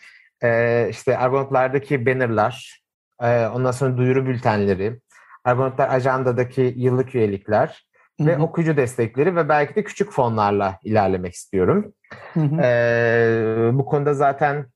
e, 0.42 0.86
işte 0.90 1.18
Argonautlardaki 1.18 2.06
bannerlar, 2.06 2.81
e, 3.22 3.48
ondan 3.48 3.70
sonra 3.70 3.96
duyuru 3.96 4.26
bültenleri, 4.26 5.00
Argonautlar 5.44 5.88
ajandadaki 5.94 6.74
yıllık 6.76 7.14
üyelikler 7.14 7.86
Hı-hı. 8.20 8.28
ve 8.28 8.38
okuyucu 8.38 8.76
destekleri 8.76 9.36
ve 9.36 9.48
belki 9.48 9.74
de 9.74 9.84
küçük 9.84 10.12
fonlarla 10.12 10.78
ilerlemek 10.84 11.34
istiyorum. 11.34 11.92
E, 12.62 13.70
bu 13.72 13.84
konuda 13.84 14.14
zaten 14.14 14.66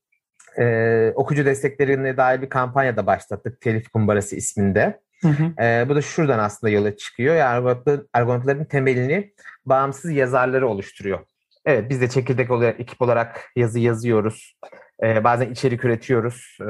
e, 0.57 1.11
okuyucu 1.15 1.45
desteklerine 1.45 2.17
dair 2.17 2.41
bir 2.41 2.49
kampanya 2.49 2.97
da 2.97 3.07
başlattık. 3.07 3.61
Telif 3.61 3.89
Kumbarası 3.89 4.35
isminde. 4.35 4.99
Hı 5.21 5.27
hı. 5.27 5.63
E, 5.63 5.89
bu 5.89 5.95
da 5.95 6.01
şuradan 6.01 6.39
aslında 6.39 6.71
yola 6.71 6.97
çıkıyor. 6.97 7.35
Yani 7.35 7.77
Argonautların 8.13 8.65
temelini 8.65 9.33
bağımsız 9.65 10.11
yazarları 10.11 10.67
oluşturuyor. 10.67 11.19
Evet 11.65 11.89
biz 11.89 12.01
de 12.01 12.09
çekirdek 12.09 12.51
olarak, 12.51 12.79
ekip 12.79 13.01
olarak 13.01 13.51
yazı 13.55 13.79
yazıyoruz. 13.79 14.57
Ee, 15.03 15.23
bazen 15.23 15.49
içerik 15.49 15.85
üretiyoruz 15.85 16.57
ee, 16.61 16.65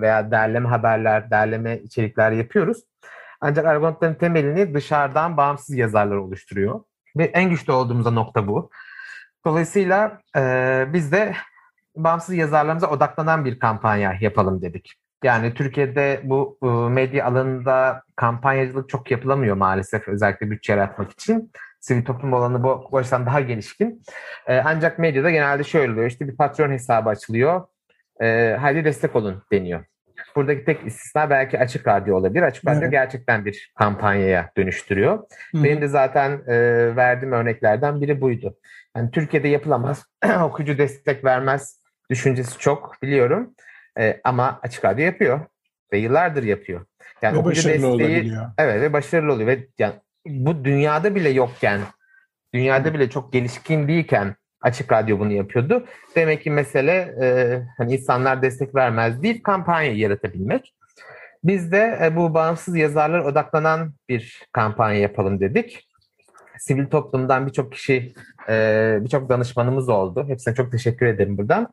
veya 0.00 0.30
derleme 0.30 0.68
haberler, 0.68 1.30
derleme 1.30 1.78
içerikler 1.78 2.32
yapıyoruz. 2.32 2.82
Ancak 3.40 3.66
Argonautların 3.66 4.14
temelini 4.14 4.74
dışarıdan 4.74 5.36
bağımsız 5.36 5.76
yazarlar 5.76 6.16
oluşturuyor. 6.16 6.80
Ve 7.16 7.24
en 7.24 7.50
güçlü 7.50 7.72
olduğumuz 7.72 8.12
nokta 8.12 8.46
bu. 8.46 8.70
Dolayısıyla 9.44 10.20
e, 10.36 10.86
biz 10.92 11.12
de 11.12 11.34
bağımsız 11.96 12.34
yazarlarımıza 12.34 12.86
odaklanan 12.86 13.44
bir 13.44 13.58
kampanya 13.58 14.14
yapalım 14.20 14.62
dedik. 14.62 14.94
Yani 15.24 15.54
Türkiye'de 15.54 16.20
bu 16.24 16.58
e, 16.62 16.66
medya 16.66 17.26
alanında 17.26 18.02
kampanyacılık 18.16 18.88
çok 18.88 19.10
yapılamıyor 19.10 19.56
maalesef 19.56 20.08
özellikle 20.08 20.50
bütçe 20.50 20.72
yaratmak 20.72 21.10
için. 21.10 21.52
Sivil 21.80 22.04
toplum 22.04 22.34
alanı 22.34 22.62
bu 22.62 22.98
açıdan 22.98 23.26
daha 23.26 23.40
gelişkin. 23.40 24.02
E, 24.46 24.58
ancak 24.64 24.98
medyada 24.98 25.30
genelde 25.30 25.64
şöyle 25.64 25.92
oluyor. 25.92 26.06
İşte 26.06 26.28
bir 26.28 26.36
patron 26.36 26.70
hesabı 26.70 27.08
açılıyor. 27.08 27.62
E, 28.20 28.56
hadi 28.60 28.84
destek 28.84 29.16
olun 29.16 29.42
deniyor. 29.52 29.84
Buradaki 30.36 30.64
tek 30.64 30.86
istisna 30.86 31.30
belki 31.30 31.58
Açık 31.58 31.88
Radyo 31.88 32.16
olabilir. 32.16 32.42
Açık 32.42 32.66
Radyo 32.66 32.80
evet. 32.80 32.90
gerçekten 32.90 33.44
bir 33.44 33.72
kampanyaya 33.78 34.50
dönüştürüyor. 34.56 35.18
Hı. 35.52 35.64
Benim 35.64 35.80
de 35.80 35.88
zaten 35.88 36.30
e, 36.46 36.56
verdiğim 36.96 37.32
örneklerden 37.32 38.00
biri 38.00 38.20
buydu. 38.20 38.56
Yani 38.96 39.10
Türkiye'de 39.10 39.48
yapılamaz, 39.48 40.06
okuyucu 40.42 40.78
destek 40.78 41.24
vermez 41.24 41.82
düşüncesi 42.10 42.58
çok 42.58 43.02
biliyorum. 43.02 43.54
E, 43.98 44.20
ama 44.24 44.60
Açık 44.62 44.84
Radyo 44.84 45.04
yapıyor 45.04 45.40
ve 45.92 45.98
yıllardır 45.98 46.42
yapıyor. 46.42 46.86
Yani 47.22 47.38
ve 47.38 47.44
başarılı 47.44 47.72
desteği, 47.72 47.90
olabiliyor. 47.90 48.46
Evet 48.58 48.80
ve 48.82 48.92
başarılı 48.92 49.32
oluyor. 49.32 49.48
Ve 49.48 49.66
yani 49.78 49.94
bu 50.26 50.64
dünyada 50.64 51.14
bile 51.14 51.28
yokken, 51.28 51.80
dünyada 52.54 52.94
bile 52.94 53.10
çok 53.10 53.32
gelişkin 53.32 53.88
değilken 53.88 54.36
Açık 54.62 54.92
Radyo 54.92 55.18
bunu 55.18 55.32
yapıyordu. 55.32 55.86
Demek 56.16 56.42
ki 56.42 56.50
mesele 56.50 56.92
e, 57.22 57.26
hani 57.78 57.94
insanlar 57.94 58.42
destek 58.42 58.74
vermez 58.74 59.22
değil, 59.22 59.42
kampanya 59.42 59.92
yaratabilmek. 59.92 60.74
Biz 61.44 61.72
de 61.72 61.98
e, 62.02 62.16
bu 62.16 62.34
bağımsız 62.34 62.76
yazarlar 62.76 63.18
odaklanan 63.18 63.94
bir 64.08 64.42
kampanya 64.52 65.00
yapalım 65.00 65.40
dedik. 65.40 65.88
Sivil 66.58 66.86
toplumdan 66.86 67.46
birçok 67.46 67.72
kişi, 67.72 68.14
e, 68.48 68.98
birçok 69.00 69.28
danışmanımız 69.28 69.88
oldu. 69.88 70.24
Hepsine 70.28 70.54
çok 70.54 70.72
teşekkür 70.72 71.06
ederim 71.06 71.38
buradan. 71.38 71.72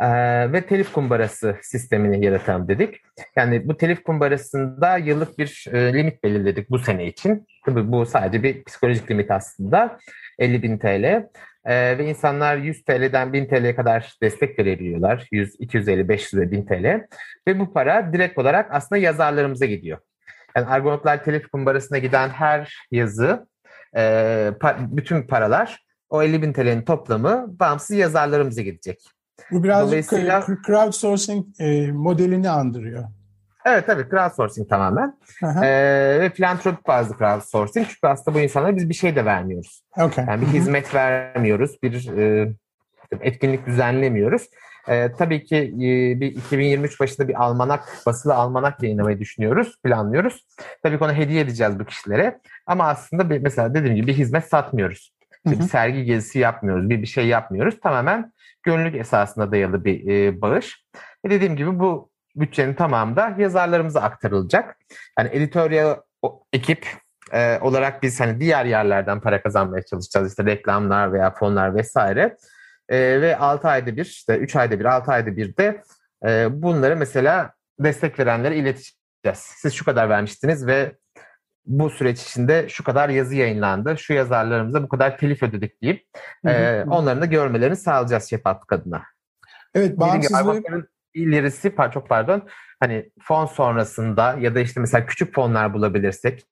E, 0.00 0.08
ve 0.52 0.66
telif 0.66 0.92
kumbarası 0.92 1.56
sistemini 1.62 2.24
yaratalım 2.24 2.68
dedik. 2.68 3.00
Yani 3.36 3.68
bu 3.68 3.76
telif 3.76 4.02
kumbarasında 4.02 4.96
yıllık 4.96 5.38
bir 5.38 5.64
e, 5.72 5.94
limit 5.94 6.24
belirledik 6.24 6.70
bu 6.70 6.78
sene 6.78 7.06
için. 7.06 7.46
Tabii 7.66 7.92
bu 7.92 8.06
sadece 8.06 8.42
bir 8.42 8.64
psikolojik 8.64 9.10
limit 9.10 9.30
aslında. 9.30 9.98
50 10.38 10.62
bin 10.62 10.78
TL. 10.78 11.28
Ee, 11.66 11.98
ve 11.98 12.04
insanlar 12.04 12.56
100 12.56 12.84
TL'den 12.84 13.32
1000 13.32 13.46
TL'ye 13.46 13.76
kadar 13.76 14.14
destek 14.22 14.58
verebiliyorlar. 14.58 15.28
100, 15.32 15.56
250, 15.60 16.08
500 16.08 16.42
ve 16.42 16.50
1000 16.50 16.66
TL. 16.66 17.06
Ve 17.48 17.58
bu 17.58 17.72
para 17.72 18.12
direkt 18.12 18.38
olarak 18.38 18.68
aslında 18.70 19.00
yazarlarımıza 19.00 19.66
gidiyor. 19.66 19.98
Yani 20.56 20.66
Argonautlar 20.66 21.24
Telif 21.24 21.48
Kumbarası'na 21.48 21.98
giden 21.98 22.28
her 22.28 22.74
yazı, 22.90 23.46
e, 23.96 24.00
pa- 24.60 24.96
bütün 24.96 25.22
paralar 25.22 25.84
o 26.08 26.22
50 26.22 26.42
bin 26.42 26.52
TL'nin 26.52 26.82
toplamı 26.82 27.46
bağımsız 27.48 27.96
yazarlarımıza 27.96 28.62
gidecek. 28.62 28.98
Bu 29.50 29.64
birazcık 29.64 29.88
Dolayısıyla, 29.88 30.46
crowdsourcing 30.66 31.46
e, 31.58 31.92
modelini 31.92 32.50
andırıyor. 32.50 33.04
Evet 33.66 33.86
tabii 33.86 34.08
crowdsourcing 34.10 34.68
tamamen. 34.68 35.18
Ee, 35.42 36.18
ve 36.20 36.30
filantropik 36.30 36.86
bazı 36.86 37.18
crowdsourcing. 37.18 37.86
Çünkü 37.88 38.06
aslında 38.06 38.36
bu 38.36 38.40
insanlara 38.40 38.76
biz 38.76 38.88
bir 38.88 38.94
şey 38.94 39.16
de 39.16 39.24
vermiyoruz. 39.24 39.82
Okay. 39.96 40.24
Yani 40.28 40.40
bir 40.40 40.46
hizmet 40.46 40.94
vermiyoruz. 40.94 41.82
Bir 41.82 42.18
e, 42.18 42.52
etkinlik 43.20 43.66
düzenlemiyoruz. 43.66 44.48
E, 44.88 45.12
tabii 45.12 45.44
ki 45.44 45.56
e, 45.56 46.20
bir 46.20 46.26
2023 46.26 47.00
başında 47.00 47.28
bir 47.28 47.42
almanak, 47.42 47.88
basılı 48.06 48.34
almanak 48.34 48.82
yayınlamayı 48.82 49.18
düşünüyoruz, 49.18 49.78
planlıyoruz. 49.84 50.46
Tabii 50.82 50.98
ki 50.98 51.04
onu 51.04 51.12
hediye 51.12 51.40
edeceğiz 51.40 51.78
bu 51.78 51.84
kişilere. 51.84 52.40
Ama 52.66 52.88
aslında 52.88 53.30
bir, 53.30 53.38
mesela 53.38 53.74
dediğim 53.74 53.96
gibi 53.96 54.06
bir 54.06 54.14
hizmet 54.14 54.44
satmıyoruz. 54.44 55.12
İşte 55.46 55.58
bir 55.58 55.64
sergi 55.64 56.04
gezisi 56.04 56.38
yapmıyoruz, 56.38 56.90
bir 56.90 57.02
bir 57.02 57.06
şey 57.06 57.26
yapmıyoruz. 57.26 57.80
Tamamen 57.80 58.32
gönüllülük 58.62 58.94
esasında 58.94 59.52
dayalı 59.52 59.84
bir 59.84 60.08
e, 60.08 60.40
bağış. 60.40 60.84
Ve 61.26 61.30
dediğim 61.30 61.56
gibi 61.56 61.78
bu 61.78 62.10
bütçenin 62.36 62.74
tamamı 62.74 63.16
da 63.16 63.34
yazarlarımıza 63.38 64.00
aktarılacak. 64.00 64.76
Yani 65.18 65.30
editoryal 65.32 65.96
ekip 66.52 66.86
e, 67.32 67.58
olarak 67.60 68.02
biz 68.02 68.20
hani 68.20 68.40
diğer 68.40 68.64
yerlerden 68.64 69.20
para 69.20 69.42
kazanmaya 69.42 69.82
çalışacağız. 69.82 70.28
İşte 70.28 70.44
reklamlar 70.44 71.12
veya 71.12 71.34
fonlar 71.34 71.74
vesaire. 71.74 72.36
E, 72.88 73.20
ve 73.20 73.36
6 73.36 73.68
ayda 73.68 73.96
bir, 73.96 74.04
işte 74.04 74.36
3 74.36 74.56
ayda 74.56 74.80
bir, 74.80 74.84
6 74.84 75.12
ayda 75.12 75.36
bir 75.36 75.56
de 75.56 75.82
e, 76.26 76.62
bunları 76.62 76.96
mesela 76.96 77.52
destek 77.78 78.18
verenlere 78.18 78.56
ileteceğiz. 78.56 79.38
Siz 79.38 79.74
şu 79.74 79.84
kadar 79.84 80.08
vermiştiniz 80.08 80.66
ve 80.66 80.96
bu 81.66 81.90
süreç 81.90 82.22
içinde 82.22 82.68
şu 82.68 82.84
kadar 82.84 83.08
yazı 83.08 83.34
yayınlandı, 83.34 83.98
şu 83.98 84.12
yazarlarımıza 84.12 84.82
bu 84.82 84.88
kadar 84.88 85.18
telif 85.18 85.42
ödedik 85.42 85.82
deyip 85.82 86.06
e, 86.46 86.82
onların 86.82 87.22
da 87.22 87.26
görmelerini 87.26 87.76
sağlayacağız 87.76 88.30
şeffaflık 88.30 88.72
adına. 88.72 89.02
Evet, 89.74 89.98
bağımsızlık 89.98 90.66
ilerisi 91.14 91.74
çok 91.94 92.08
pardon 92.08 92.48
hani 92.80 93.10
fon 93.20 93.46
sonrasında 93.46 94.36
ya 94.40 94.54
da 94.54 94.60
işte 94.60 94.80
mesela 94.80 95.06
küçük 95.06 95.34
fonlar 95.34 95.74
bulabilirsek 95.74 96.46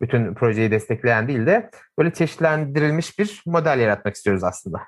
bütün 0.00 0.34
projeyi 0.34 0.70
destekleyen 0.70 1.28
değil 1.28 1.46
de 1.46 1.70
böyle 1.98 2.12
çeşitlendirilmiş 2.12 3.18
bir 3.18 3.42
model 3.46 3.78
yaratmak 3.78 4.14
istiyoruz 4.14 4.44
aslında. 4.44 4.80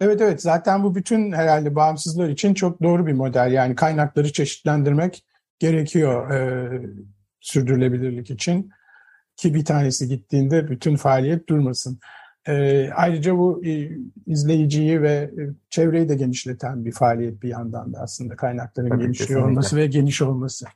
Evet 0.00 0.20
evet 0.20 0.42
zaten 0.42 0.82
bu 0.82 0.94
bütün 0.94 1.32
herhalde 1.32 1.74
bağımsızlar 1.74 2.28
için 2.28 2.54
çok 2.54 2.82
doğru 2.82 3.06
bir 3.06 3.12
model. 3.12 3.52
Yani 3.52 3.74
kaynakları 3.74 4.32
çeşitlendirmek 4.32 5.24
gerekiyor 5.58 6.30
e, 6.30 6.68
sürdürülebilirlik 7.40 8.30
için 8.30 8.70
ki 9.36 9.54
bir 9.54 9.64
tanesi 9.64 10.08
gittiğinde 10.08 10.70
bütün 10.70 10.96
faaliyet 10.96 11.48
durmasın. 11.48 11.98
E, 12.48 12.88
ayrıca 12.90 13.38
bu 13.38 13.64
e, 13.64 13.90
izleyiciyi 14.26 15.02
ve 15.02 15.12
e, 15.12 15.30
çevreyi 15.70 16.08
de 16.08 16.14
genişleten 16.14 16.84
bir 16.84 16.92
faaliyet 16.92 17.42
bir 17.42 17.48
yandan 17.48 17.92
da 17.92 17.98
aslında 17.98 18.36
kaynakların 18.36 18.88
Tabii, 18.88 19.02
genişliyor 19.02 19.48
olması 19.48 19.76
ve 19.76 19.86
geniş 19.86 20.22
olması. 20.22 20.66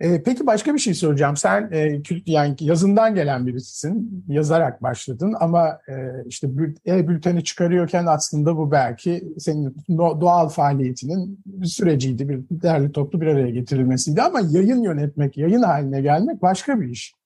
E, 0.00 0.22
peki 0.22 0.46
başka 0.46 0.74
bir 0.74 0.78
şey 0.78 0.94
soracağım. 0.94 1.36
Sen 1.36 1.70
e, 1.72 2.02
yani 2.26 2.56
yazından 2.60 3.14
gelen 3.14 3.46
birisisin, 3.46 4.24
yazarak 4.28 4.82
başladın 4.82 5.34
ama 5.40 5.78
e, 5.88 5.94
işte 6.26 6.48
e-bülteni 6.86 7.44
çıkarıyorken 7.44 8.06
aslında 8.06 8.56
bu 8.56 8.70
belki 8.70 9.34
senin 9.38 9.76
doğal 10.20 10.48
faaliyetinin 10.48 11.40
bir 11.46 11.66
süreciydi, 11.66 12.28
bir 12.28 12.40
değerli 12.50 12.92
toplu 12.92 13.20
bir 13.20 13.26
araya 13.26 13.50
getirilmesiydi 13.50 14.22
ama 14.22 14.40
yayın 14.50 14.82
yönetmek, 14.82 15.38
yayın 15.38 15.62
haline 15.62 16.00
gelmek 16.00 16.42
başka 16.42 16.80
bir 16.80 16.88
iş. 16.88 17.19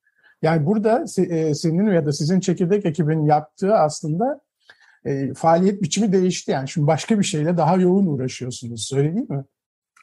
Yani 0.45 0.67
burada 0.67 1.05
e, 1.19 1.55
senin 1.55 1.93
ya 1.93 2.07
da 2.07 2.13
sizin 2.13 2.41
çekirdek 2.41 2.87
ekibinin 2.87 3.27
yaptığı 3.27 3.75
aslında 3.75 4.41
e, 5.05 5.35
faaliyet 5.35 5.83
biçimi 5.83 6.13
değişti. 6.13 6.51
Yani 6.51 6.69
şimdi 6.69 6.87
başka 6.87 7.19
bir 7.19 7.25
şeyle 7.25 7.57
daha 7.57 7.77
yoğun 7.77 8.07
uğraşıyorsunuz. 8.07 8.91
Öyle 8.97 9.15
değil 9.15 9.31
mi? 9.31 9.45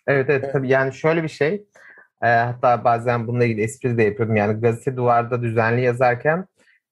Evet 0.08 0.30
evet 0.30 0.54
tabii 0.54 0.70
yani 0.70 0.94
şöyle 0.94 1.24
bir 1.24 1.28
şey. 1.30 1.66
E, 2.24 2.28
hatta 2.28 2.84
bazen 2.84 3.28
bununla 3.28 3.46
ilgili 3.46 3.62
espri 3.62 3.98
de 3.98 4.04
yapıyordum. 4.04 4.36
Yani 4.36 4.62
gazete 4.62 4.98
duvarda 4.98 5.42
düzenli 5.42 5.82
yazarken 5.82 6.46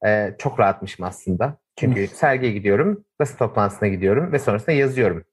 e, 0.05 0.35
çok 0.37 0.59
rahatmışım 0.59 1.05
aslında. 1.05 1.57
Çünkü 1.75 2.07
sergiye 2.07 2.51
gidiyorum, 2.51 3.05
basın 3.19 3.37
toplantısına 3.37 3.87
gidiyorum 3.89 4.31
ve 4.31 4.39
sonrasında 4.39 4.71
yazıyorum. 4.71 5.23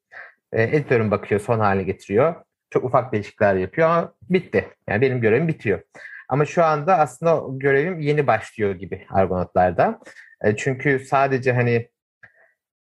E, 0.52 0.62
editörüm 0.62 1.10
bakıyor, 1.10 1.40
son 1.40 1.58
haline 1.58 1.82
getiriyor. 1.82 2.34
Çok 2.70 2.84
ufak 2.84 3.12
değişiklikler 3.12 3.54
yapıyor 3.54 3.88
ama 3.88 4.12
bitti. 4.30 4.68
Yani 4.88 5.00
benim 5.00 5.20
görevim 5.20 5.48
bitiyor. 5.48 5.80
Ama 6.28 6.44
şu 6.44 6.64
anda 6.64 6.98
aslında 6.98 7.42
görevim 7.50 8.00
yeni 8.00 8.26
başlıyor 8.26 8.74
gibi 8.74 9.06
Argonautlar'da. 9.10 10.00
E, 10.44 10.56
çünkü 10.56 11.00
sadece 11.10 11.52
hani 11.52 11.88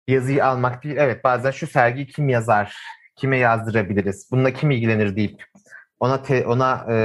yazıyı 0.07 0.45
almak 0.45 0.83
değil, 0.83 0.95
evet 0.97 1.23
bazen 1.23 1.51
şu 1.51 1.67
sergiyi 1.67 2.07
kim 2.07 2.29
yazar, 2.29 2.77
kime 3.15 3.37
yazdırabiliriz, 3.37 4.27
bununla 4.31 4.53
kim 4.53 4.71
ilgilenir 4.71 5.15
deyip 5.15 5.43
ona 5.99 6.21
te, 6.21 6.47
ona 6.47 6.85
e, 6.91 6.95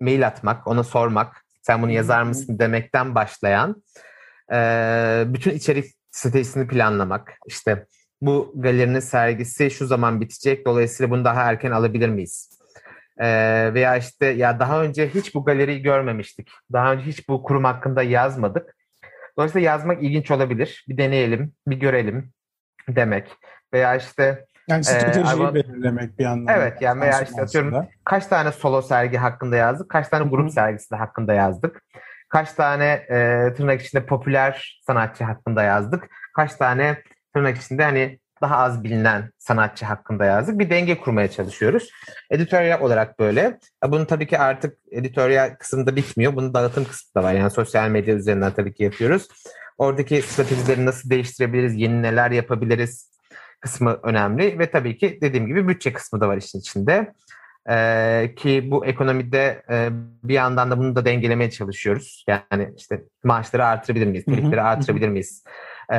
mail 0.00 0.26
atmak, 0.26 0.66
ona 0.66 0.84
sormak, 0.84 1.44
sen 1.62 1.82
bunu 1.82 1.90
yazar 1.90 2.22
mısın 2.22 2.58
demekten 2.58 3.14
başlayan 3.14 3.82
e, 4.52 4.58
bütün 5.26 5.50
içerik 5.50 5.94
stratejisini 6.10 6.68
planlamak, 6.68 7.38
işte 7.46 7.86
bu 8.20 8.52
galerinin 8.56 9.00
sergisi 9.00 9.70
şu 9.70 9.86
zaman 9.86 10.20
bitecek, 10.20 10.66
dolayısıyla 10.66 11.10
bunu 11.10 11.24
daha 11.24 11.42
erken 11.42 11.70
alabilir 11.70 12.08
miyiz? 12.08 12.58
E, 13.18 13.28
veya 13.74 13.96
işte 13.96 14.26
ya 14.26 14.60
daha 14.60 14.82
önce 14.82 15.08
hiç 15.08 15.34
bu 15.34 15.44
galeriyi 15.44 15.82
görmemiştik, 15.82 16.50
daha 16.72 16.92
önce 16.92 17.04
hiç 17.04 17.28
bu 17.28 17.42
kurum 17.42 17.64
hakkında 17.64 18.02
yazmadık. 18.02 18.76
Dolayısıyla 19.38 19.70
yazmak 19.70 20.02
ilginç 20.02 20.30
olabilir. 20.30 20.84
Bir 20.88 20.98
deneyelim, 20.98 21.52
bir 21.66 21.76
görelim 21.76 22.32
demek. 22.88 23.30
Veya 23.72 23.96
işte 23.96 24.44
yani 24.68 24.84
stratejiyi 24.84 25.48
e, 25.48 25.54
belirlemek 25.54 26.18
bir 26.18 26.24
anlamda. 26.24 26.52
Evet 26.52 26.82
yani 26.82 27.00
veya 27.00 27.22
işte 27.22 27.42
atıyorum 27.42 27.86
kaç 28.04 28.26
tane 28.26 28.52
solo 28.52 28.82
sergi 28.82 29.16
hakkında 29.16 29.56
yazdık, 29.56 29.90
kaç 29.90 30.08
tane 30.08 30.28
grup 30.28 30.50
sergisi 30.50 30.90
de 30.90 30.96
hakkında 30.96 31.34
yazdık. 31.34 31.82
Kaç 32.28 32.52
tane 32.52 32.84
e, 32.84 33.48
tırnak 33.56 33.82
içinde 33.82 34.06
popüler 34.06 34.80
sanatçı 34.86 35.24
hakkında 35.24 35.62
yazdık. 35.62 36.08
Kaç 36.36 36.54
tane 36.54 37.02
tırnak 37.34 37.56
içinde 37.56 37.84
hani 37.84 38.18
daha 38.44 38.56
az 38.56 38.84
bilinen 38.84 39.30
sanatçı 39.38 39.84
hakkında 39.84 40.24
yazdık. 40.24 40.58
Bir 40.58 40.70
denge 40.70 40.98
kurmaya 40.98 41.30
çalışıyoruz. 41.30 41.90
Editoryal 42.30 42.80
olarak 42.80 43.18
böyle. 43.18 43.58
Bunun 43.88 44.04
tabii 44.04 44.26
ki 44.26 44.38
artık 44.38 44.78
editoryal 44.90 45.54
kısımda 45.58 45.96
bitmiyor. 45.96 46.36
Bunun 46.36 46.54
dağıtım 46.54 46.84
kısmı 46.84 47.22
da 47.22 47.26
var. 47.26 47.32
Yani 47.32 47.50
sosyal 47.50 47.88
medya 47.88 48.14
üzerinden 48.14 48.52
tabii 48.52 48.74
ki 48.74 48.84
yapıyoruz. 48.84 49.28
Oradaki 49.78 50.22
stratejileri 50.22 50.86
nasıl 50.86 51.10
değiştirebiliriz, 51.10 51.74
yeni 51.76 52.02
neler 52.02 52.30
yapabiliriz 52.30 53.10
kısmı 53.60 53.98
önemli. 54.02 54.58
Ve 54.58 54.70
tabii 54.70 54.98
ki 54.98 55.18
dediğim 55.20 55.46
gibi 55.46 55.68
bütçe 55.68 55.92
kısmı 55.92 56.20
da 56.20 56.28
var 56.28 56.36
işin 56.36 56.58
içinde. 56.58 57.12
Ee, 57.70 58.34
ki 58.36 58.70
bu 58.70 58.86
ekonomide 58.86 59.62
e, 59.70 59.88
bir 60.24 60.34
yandan 60.34 60.70
da 60.70 60.78
bunu 60.78 60.96
da 60.96 61.04
dengelemeye 61.04 61.50
çalışıyoruz. 61.50 62.24
Yani 62.28 62.72
işte 62.76 63.02
maaşları 63.24 63.66
artırabilir 63.66 64.06
miyiz, 64.06 64.24
telifleri 64.24 64.62
artırabilir 64.62 65.08
miyiz? 65.08 65.44
E, 65.92 65.96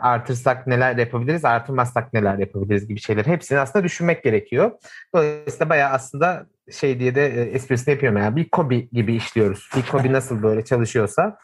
artırsak 0.00 0.66
neler 0.66 0.96
yapabiliriz, 0.96 1.44
artırmazsak 1.44 2.12
neler 2.12 2.38
yapabiliriz 2.38 2.88
gibi 2.88 3.00
şeyler 3.00 3.26
hepsini 3.26 3.58
aslında 3.58 3.84
düşünmek 3.84 4.24
gerekiyor. 4.24 4.72
Dolayısıyla 5.14 5.70
bayağı 5.70 5.90
aslında 5.90 6.46
şey 6.72 7.00
diye 7.00 7.14
de 7.14 7.26
e, 7.26 7.40
esprisini 7.40 7.92
yapıyorum 7.92 8.18
yani 8.18 8.36
bir 8.36 8.48
kobi 8.48 8.88
gibi 8.90 9.14
işliyoruz. 9.14 9.70
Bir 9.76 9.82
kobi 9.90 10.12
nasıl 10.12 10.42
böyle 10.42 10.64
çalışıyorsa 10.64 11.38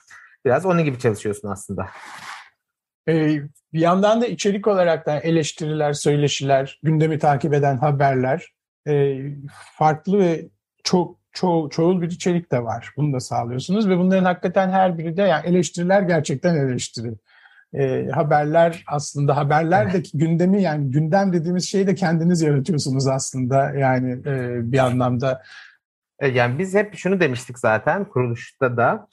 biraz 0.44 0.66
onun 0.66 0.84
gibi 0.84 0.98
çalışıyorsun 0.98 1.48
aslında. 1.48 1.86
Ee, 3.08 3.40
bir 3.72 3.80
yandan 3.80 4.22
da 4.22 4.26
içerik 4.26 4.66
olarak 4.66 5.06
da 5.06 5.20
eleştiriler, 5.20 5.92
söyleşiler, 5.92 6.80
gündemi 6.82 7.18
takip 7.18 7.54
eden 7.54 7.76
haberler 7.76 8.52
e, 8.88 9.18
farklı 9.78 10.18
ve 10.18 10.48
çok 10.84 11.18
ço 11.32 11.68
çoğul 11.68 12.02
bir 12.02 12.10
içerik 12.10 12.52
de 12.52 12.64
var. 12.64 12.92
Bunu 12.96 13.12
da 13.12 13.20
sağlıyorsunuz 13.20 13.88
ve 13.88 13.98
bunların 13.98 14.24
hakikaten 14.24 14.70
her 14.70 14.98
biri 14.98 15.16
de 15.16 15.22
yani 15.22 15.46
eleştiriler 15.46 16.02
gerçekten 16.02 16.54
eleştiri 16.54 17.14
e, 17.74 18.08
haberler 18.08 18.84
aslında 18.86 19.36
haberlerdeki 19.36 20.18
gündemi 20.18 20.62
yani 20.62 20.90
gündem 20.90 21.32
dediğimiz 21.32 21.68
şeyi 21.68 21.86
de 21.86 21.94
kendiniz 21.94 22.42
yaratıyorsunuz 22.42 23.06
aslında 23.06 23.70
yani 23.70 24.12
e, 24.12 24.60
bir 24.72 24.78
anlamda. 24.78 25.42
E, 26.18 26.28
yani 26.28 26.58
biz 26.58 26.74
hep 26.74 26.94
şunu 26.96 27.20
demiştik 27.20 27.58
zaten 27.58 28.04
kuruluşta 28.04 28.76
da 28.76 29.08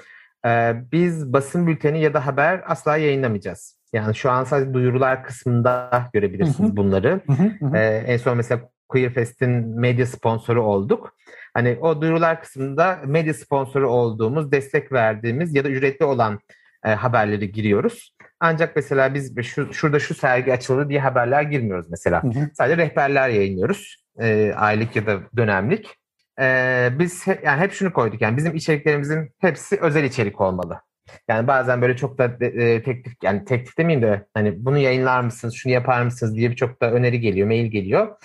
e, 0.45 0.73
biz 0.91 1.33
basın 1.33 1.67
bülteni 1.67 2.01
ya 2.01 2.13
da 2.13 2.25
haber 2.25 2.63
asla 2.67 2.97
yayınlamayacağız. 2.97 3.77
Yani 3.93 4.15
şu 4.15 4.31
an 4.31 4.43
sadece 4.43 4.73
duyurular 4.73 5.23
kısmında 5.23 6.09
görebilirsiniz 6.13 6.69
hı 6.69 6.73
hı. 6.73 6.77
bunları. 6.77 7.21
Hı 7.27 7.33
hı 7.33 7.65
hı. 7.65 7.77
E, 7.77 8.03
en 8.07 8.17
son 8.17 8.37
mesela 8.37 8.61
Queer 8.89 9.13
Fest'in 9.13 9.79
medya 9.79 10.05
sponsoru 10.05 10.63
olduk. 10.63 11.15
Hani 11.53 11.77
o 11.81 12.01
duyurular 12.01 12.41
kısmında 12.41 12.99
medya 13.05 13.33
sponsoru 13.33 13.89
olduğumuz, 13.89 14.51
destek 14.51 14.91
verdiğimiz 14.91 15.55
ya 15.55 15.63
da 15.63 15.69
ücretli 15.69 16.05
olan 16.05 16.39
e, 16.85 16.89
haberleri 16.89 17.51
giriyoruz. 17.51 18.15
Ancak 18.39 18.75
mesela 18.75 19.13
biz 19.13 19.43
şu, 19.43 19.73
şurada 19.73 19.99
şu 19.99 20.13
sergi 20.13 20.53
açıldı 20.53 20.89
diye 20.89 20.99
haberler 20.99 21.41
girmiyoruz 21.41 21.89
mesela. 21.89 22.23
Hı 22.23 22.27
hı. 22.27 22.49
Sadece 22.53 22.77
rehberler 22.77 23.29
yayınlıyoruz. 23.29 24.03
E, 24.19 24.53
aylık 24.55 24.95
ya 24.95 25.05
da 25.05 25.19
dönemlik. 25.37 25.97
E, 26.39 26.89
biz 26.99 27.27
he, 27.27 27.39
yani 27.43 27.61
hep 27.61 27.73
şunu 27.73 27.93
koyduk 27.93 28.21
yani 28.21 28.37
bizim 28.37 28.55
içeriklerimizin 28.55 29.29
hepsi 29.39 29.79
özel 29.81 30.03
içerik 30.03 30.41
olmalı. 30.41 30.81
Yani 31.27 31.47
bazen 31.47 31.81
böyle 31.81 31.97
çok 31.97 32.17
da 32.17 32.45
e, 32.45 32.83
teklif 32.83 33.13
yani 33.23 33.45
teklif 33.45 33.77
demeyeyim 33.77 34.07
de 34.07 34.27
hani 34.33 34.65
bunu 34.65 34.77
yayınlar 34.77 35.21
mısınız, 35.21 35.53
şunu 35.53 35.73
yapar 35.73 36.01
mısınız 36.01 36.35
diye 36.35 36.51
birçok 36.51 36.81
da 36.81 36.91
öneri 36.91 37.19
geliyor, 37.19 37.47
mail 37.47 37.65
geliyor. 37.65 38.15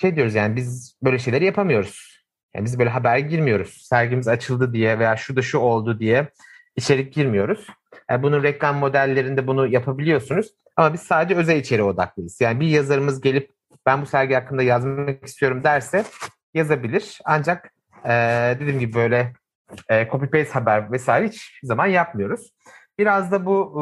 Şey 0.00 0.16
diyoruz 0.16 0.34
yani 0.34 0.56
biz 0.56 0.96
böyle 1.02 1.18
şeyleri 1.18 1.44
yapamıyoruz. 1.44 2.24
Yani 2.54 2.64
biz 2.64 2.78
böyle 2.78 2.90
haber 2.90 3.18
girmiyoruz. 3.18 3.86
Sergimiz 3.88 4.28
açıldı 4.28 4.72
diye 4.72 4.98
veya 4.98 5.16
şurada 5.16 5.42
şu 5.42 5.58
oldu 5.58 6.00
diye 6.00 6.28
içerik 6.80 7.12
girmiyoruz. 7.14 7.66
Yani 8.10 8.22
bunun 8.22 8.42
reklam 8.42 8.76
modellerinde 8.76 9.46
bunu 9.46 9.66
yapabiliyorsunuz. 9.66 10.50
Ama 10.76 10.92
biz 10.92 11.00
sadece 11.02 11.34
özel 11.34 11.56
içeriğe 11.56 11.88
odaklıyız. 11.88 12.40
Yani 12.40 12.60
bir 12.60 12.66
yazarımız 12.66 13.20
gelip 13.20 13.50
ben 13.86 14.02
bu 14.02 14.06
sergi 14.06 14.34
hakkında 14.34 14.62
yazmak 14.62 15.24
istiyorum 15.24 15.64
derse 15.64 16.04
yazabilir. 16.54 17.18
Ancak 17.24 17.72
e, 18.04 18.10
dediğim 18.60 18.78
gibi 18.78 18.94
böyle 18.94 19.32
e, 19.88 20.08
copy 20.08 20.26
paste 20.26 20.52
haber 20.52 20.92
vesaire 20.92 21.28
hiç 21.28 21.60
zaman 21.62 21.86
yapmıyoruz. 21.86 22.52
Biraz 22.98 23.32
da 23.32 23.46
bu 23.46 23.74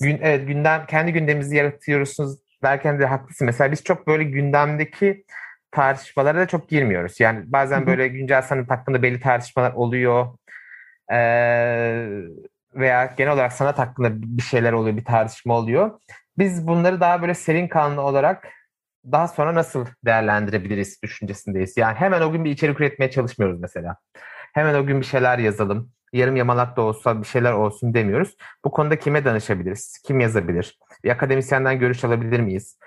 e, 0.00 0.04
gün, 0.04 0.18
evet, 0.22 0.48
gündem 0.48 0.86
kendi 0.86 1.12
gündemimizi 1.12 1.56
yaratıyorsunuz 1.56 2.38
derken 2.62 3.00
de 3.00 3.06
haklısın. 3.06 3.46
Mesela 3.46 3.72
biz 3.72 3.84
çok 3.84 4.06
böyle 4.06 4.24
gündemdeki 4.24 5.24
tartışmalara 5.70 6.38
da 6.38 6.46
çok 6.46 6.68
girmiyoruz. 6.68 7.20
Yani 7.20 7.42
bazen 7.46 7.86
böyle 7.86 8.08
güncel 8.08 8.42
sanat 8.42 8.70
hakkında 8.70 9.02
belli 9.02 9.20
tartışmalar 9.20 9.72
oluyor. 9.72 10.26
Ee, 11.12 12.08
veya 12.74 13.14
genel 13.16 13.32
olarak 13.32 13.52
sanat 13.52 13.78
hakkında 13.78 14.08
bir 14.12 14.42
şeyler 14.42 14.72
oluyor, 14.72 14.96
bir 14.96 15.04
tartışma 15.04 15.54
oluyor. 15.54 16.00
Biz 16.38 16.66
bunları 16.66 17.00
daha 17.00 17.22
böyle 17.22 17.34
serin 17.34 17.68
kanlı 17.68 18.00
olarak 18.00 18.48
daha 19.04 19.28
sonra 19.28 19.54
nasıl 19.54 19.86
değerlendirebiliriz 20.04 21.02
düşüncesindeyiz. 21.02 21.76
Yani 21.76 21.94
hemen 21.94 22.20
o 22.22 22.32
gün 22.32 22.44
bir 22.44 22.50
içerik 22.50 22.80
üretmeye 22.80 23.10
çalışmıyoruz 23.10 23.60
mesela. 23.60 23.96
Hemen 24.54 24.74
o 24.74 24.86
gün 24.86 25.00
bir 25.00 25.06
şeyler 25.06 25.38
yazalım. 25.38 25.92
Yarım 26.12 26.36
yamalak 26.36 26.76
da 26.76 26.82
olsa 26.82 27.22
bir 27.22 27.26
şeyler 27.26 27.52
olsun 27.52 27.94
demiyoruz. 27.94 28.36
Bu 28.64 28.70
konuda 28.70 28.98
kime 28.98 29.24
danışabiliriz? 29.24 29.98
Kim 30.06 30.20
yazabilir? 30.20 30.78
Bir 31.04 31.10
akademisyenden 31.10 31.78
görüş 31.78 32.04
alabilir 32.04 32.40
miyiz? 32.40 32.78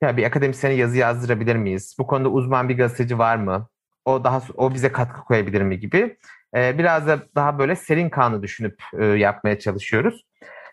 Ya 0.00 0.16
bir 0.16 0.24
akademisyene 0.24 0.74
yazı 0.74 0.96
yazdırabilir 0.96 1.56
miyiz? 1.56 1.96
Bu 1.98 2.06
konuda 2.06 2.28
uzman 2.28 2.68
bir 2.68 2.76
gazeteci 2.76 3.18
var 3.18 3.36
mı? 3.36 3.68
O 4.04 4.24
daha 4.24 4.42
o 4.56 4.74
bize 4.74 4.92
katkı 4.92 5.24
koyabilir 5.24 5.62
mi 5.62 5.80
gibi 5.80 6.16
ee, 6.54 6.78
biraz 6.78 7.06
da 7.06 7.18
daha 7.34 7.58
böyle 7.58 7.76
serin 7.76 8.08
kanı 8.08 8.42
düşünüp 8.42 8.82
e, 8.98 9.04
yapmaya 9.04 9.58
çalışıyoruz. 9.58 10.26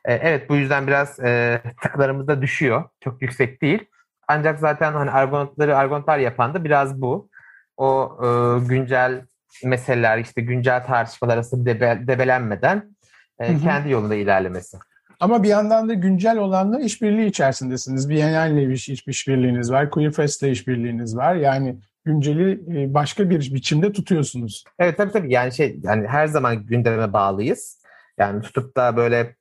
Ee, 0.06 0.14
evet 0.14 0.50
bu 0.50 0.56
yüzden 0.56 0.88
biraz 0.88 1.20
e, 1.20 1.62
tıklarımız 1.82 2.28
da 2.28 2.42
düşüyor. 2.42 2.84
Çok 3.00 3.22
yüksek 3.22 3.62
değil. 3.62 3.86
Ancak 4.28 4.60
zaten 4.60 4.94
hani 4.94 5.12
argonotları 5.12 5.78
argonotlar 5.78 6.18
yapan 6.18 6.54
da 6.54 6.64
biraz 6.64 7.02
bu. 7.02 7.30
O 7.78 8.18
e, 8.24 8.28
güncel 8.68 9.26
meseleler 9.64 10.18
işte 10.18 10.42
güncel 10.42 10.84
tartışmalar 10.84 11.34
arasında 11.34 11.66
debe, 11.66 12.00
debelenmeden 12.08 12.96
e, 13.40 13.60
kendi 13.60 13.90
yolunda 13.90 14.16
ilerlemesi. 14.16 14.78
Ama 15.20 15.44
bir 15.44 15.48
yandan 15.48 15.90
da 15.90 15.94
güncel 15.94 16.38
olanla 16.38 16.80
işbirliği 16.80 17.26
içerisindesiniz. 17.26 18.10
Biennale 18.10 18.70
bir 18.70 18.74
iş, 18.74 18.90
işbirliğiniz 18.90 19.72
var. 19.72 19.90
Queer 19.90 20.12
Fest'le 20.12 20.44
işbirliğiniz 20.44 21.18
var. 21.18 21.36
Yani 21.36 21.76
günceli 22.06 22.52
e, 22.52 22.94
başka 22.94 23.30
bir 23.30 23.54
biçimde 23.54 23.92
tutuyorsunuz. 23.92 24.63
Evet 24.80 24.98
tabii 24.98 25.12
tabii 25.12 25.34
yani 25.34 25.52
şey 25.52 25.80
yani 25.84 26.08
her 26.08 26.28
zaman 26.28 26.66
gündeme 26.66 27.13
bağlıyız. 27.13 27.84
Yani 28.18 28.42
tutup 28.42 28.78
da 28.78 28.98
böyle 28.98 29.36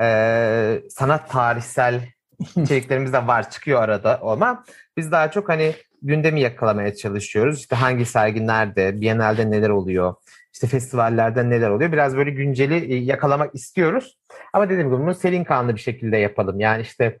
e, 0.00 0.82
sanat 0.90 1.30
tarihsel 1.30 2.00
içeriklerimiz 2.56 3.12
de 3.12 3.26
var 3.26 3.50
çıkıyor 3.50 3.82
arada 3.82 4.22
ama 4.22 4.64
biz 4.96 5.12
daha 5.12 5.30
çok 5.30 5.48
hani 5.48 5.74
gündemi 6.02 6.40
yakalamaya 6.40 6.94
çalışıyoruz. 6.94 7.58
İşte 7.58 7.76
hangi 7.76 8.04
sergi 8.04 8.46
nerede, 8.46 9.00
Biennale'de 9.00 9.50
neler 9.50 9.68
oluyor, 9.68 10.14
işte 10.52 10.66
festivallerde 10.66 11.50
neler 11.50 11.70
oluyor. 11.70 11.92
Biraz 11.92 12.16
böyle 12.16 12.30
günceli 12.30 12.92
e, 12.92 12.96
yakalamak 12.96 13.54
istiyoruz. 13.54 14.18
Ama 14.52 14.70
dediğim 14.70 14.88
gibi 14.88 15.00
bunu 15.00 15.14
serin 15.14 15.44
kanlı 15.44 15.74
bir 15.74 15.80
şekilde 15.80 16.16
yapalım. 16.16 16.60
Yani 16.60 16.82
işte 16.82 17.18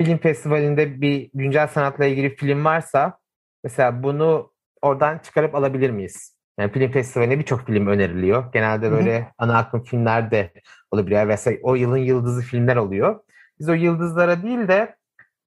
film 0.00 0.18
festivalinde 0.18 1.00
bir 1.00 1.30
güncel 1.34 1.66
sanatla 1.66 2.04
ilgili 2.04 2.36
film 2.36 2.64
varsa 2.64 3.18
Mesela 3.64 4.02
bunu 4.02 4.52
oradan 4.82 5.18
çıkarıp 5.18 5.54
alabilir 5.54 5.90
miyiz? 5.90 6.36
Yani 6.58 6.72
film 6.72 6.92
festivaline 6.92 7.38
birçok 7.38 7.66
film 7.66 7.86
öneriliyor. 7.86 8.52
Genelde 8.52 8.90
böyle 8.90 9.20
Hı-hı. 9.20 9.28
ana 9.38 9.58
akım 9.58 9.82
filmler 9.82 10.30
de 10.30 10.52
olabiliyor. 10.90 11.24
Mesela 11.24 11.56
o 11.62 11.74
yılın 11.74 11.96
yıldızı 11.96 12.42
filmler 12.42 12.76
oluyor. 12.76 13.20
Biz 13.58 13.68
o 13.68 13.72
yıldızlara 13.72 14.42
değil 14.42 14.68
de 14.68 14.96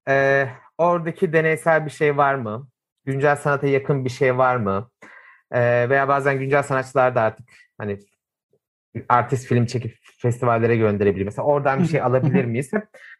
e, 0.08 0.46
oradaki 0.78 1.32
deneysel 1.32 1.84
bir 1.86 1.90
şey 1.90 2.16
var 2.16 2.34
mı? 2.34 2.68
Güncel 3.04 3.36
sanata 3.36 3.66
yakın 3.66 4.04
bir 4.04 4.10
şey 4.10 4.38
var 4.38 4.56
mı? 4.56 4.90
E, 5.50 5.88
veya 5.90 6.08
bazen 6.08 6.38
güncel 6.38 6.62
sanatçılar 6.62 7.14
da 7.14 7.22
artık 7.22 7.48
hani 7.78 7.98
artist 9.08 9.46
film 9.46 9.66
çekip 9.66 9.96
festivallere 10.18 10.76
gönderebilir. 10.76 11.24
Mesela 11.24 11.46
oradan 11.46 11.82
bir 11.82 11.88
şey 11.88 12.02
alabilir 12.02 12.44
miyiz? 12.44 12.70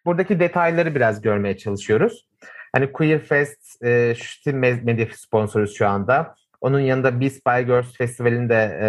buradaki 0.04 0.40
detayları 0.40 0.94
biraz 0.94 1.22
görmeye 1.22 1.56
çalışıyoruz. 1.56 2.28
Hani 2.76 2.92
Queer 2.92 3.18
Fest 3.18 3.84
e, 3.84 4.14
şu 4.14 4.56
medya 4.56 5.06
sponsoruz 5.12 5.74
şu 5.76 5.88
anda. 5.88 6.34
Onun 6.60 6.80
yanında 6.80 7.20
Be 7.20 7.30
Spy 7.30 7.60
Girls 7.66 7.92
Festivali'nde 7.92 8.78
e, 8.82 8.88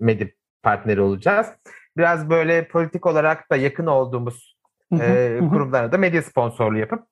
medya 0.00 0.28
partneri 0.62 1.00
olacağız. 1.00 1.46
Biraz 1.96 2.30
böyle 2.30 2.68
politik 2.68 3.06
olarak 3.06 3.50
da 3.50 3.56
yakın 3.56 3.86
olduğumuz 3.86 4.56
e, 5.00 5.38
kurumlara 5.50 5.92
da 5.92 5.98
medya 5.98 6.22
sponsorluğu 6.22 6.78
yapıp 6.78 7.02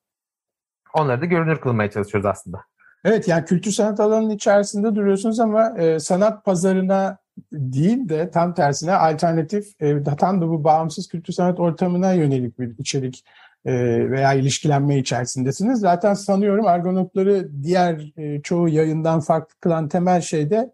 onları 0.93 1.21
da 1.21 1.25
görünür 1.25 1.57
kılmaya 1.57 1.91
çalışıyoruz 1.91 2.25
aslında. 2.25 2.61
Evet 3.05 3.27
yani 3.27 3.45
kültür 3.45 3.71
sanat 3.71 3.99
alanının 3.99 4.29
içerisinde 4.29 4.95
duruyorsunuz 4.95 5.39
ama 5.39 5.77
e, 5.77 5.99
sanat 5.99 6.45
pazarına 6.45 7.17
değil 7.51 8.09
de 8.09 8.31
tam 8.31 8.53
tersine 8.53 8.93
alternatif 8.93 9.81
e, 9.81 10.03
tam 10.03 10.41
da 10.41 10.47
bu 10.47 10.63
bağımsız 10.63 11.07
kültür 11.07 11.33
sanat 11.33 11.59
ortamına 11.59 12.13
yönelik 12.13 12.59
bir 12.59 12.77
içerik 12.77 13.23
veya 13.65 14.33
ilişkilenme 14.33 14.97
içerisindesiniz. 14.97 15.79
Zaten 15.79 16.13
sanıyorum 16.13 16.67
Argonotları 16.67 17.63
diğer 17.63 18.13
e, 18.17 18.41
çoğu 18.41 18.69
yayından 18.69 19.19
farklı 19.19 19.55
kılan 19.59 19.87
temel 19.87 20.21
şey 20.21 20.49
de 20.49 20.73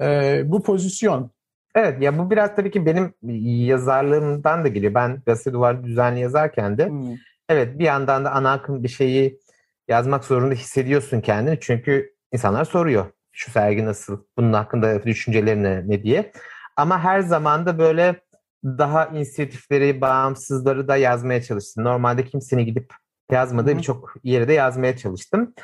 e, 0.00 0.42
bu 0.46 0.62
pozisyon. 0.62 1.30
Evet 1.74 2.02
ya 2.02 2.18
bu 2.18 2.30
biraz 2.30 2.56
tabii 2.56 2.70
ki 2.70 2.86
benim 2.86 3.14
yazarlığımdan 3.66 4.64
da 4.64 4.68
geliyor. 4.68 4.94
Ben 4.94 5.22
gazete 5.26 5.52
duvarı 5.52 5.84
düzenli 5.84 6.20
yazarken 6.20 6.78
de 6.78 6.88
hmm. 6.88 7.16
evet 7.48 7.78
bir 7.78 7.84
yandan 7.84 8.24
da 8.24 8.32
ana 8.32 8.52
akım 8.52 8.82
bir 8.82 8.88
şeyi 8.88 9.40
yazmak 9.88 10.24
zorunda 10.24 10.54
hissediyorsun 10.54 11.20
kendini. 11.20 11.58
Çünkü 11.60 12.14
insanlar 12.32 12.64
soruyor 12.64 13.06
şu 13.32 13.50
sergi 13.50 13.84
nasıl, 13.84 14.24
bunun 14.36 14.52
hakkında 14.52 15.02
düşünceleri 15.02 15.62
ne, 15.62 15.88
ne 15.88 16.02
diye. 16.02 16.32
Ama 16.76 17.04
her 17.04 17.20
zaman 17.20 17.66
da 17.66 17.78
böyle 17.78 18.20
daha 18.64 19.06
inisiyatifleri, 19.06 20.00
bağımsızları 20.00 20.88
da 20.88 20.96
yazmaya 20.96 21.42
çalıştım. 21.42 21.84
Normalde 21.84 22.24
kimsenin 22.24 22.66
gidip 22.66 22.92
yazmadığı 23.30 23.76
birçok 23.78 24.14
yere 24.22 24.48
de 24.48 24.52
yazmaya 24.52 24.96
çalıştım. 24.96 25.54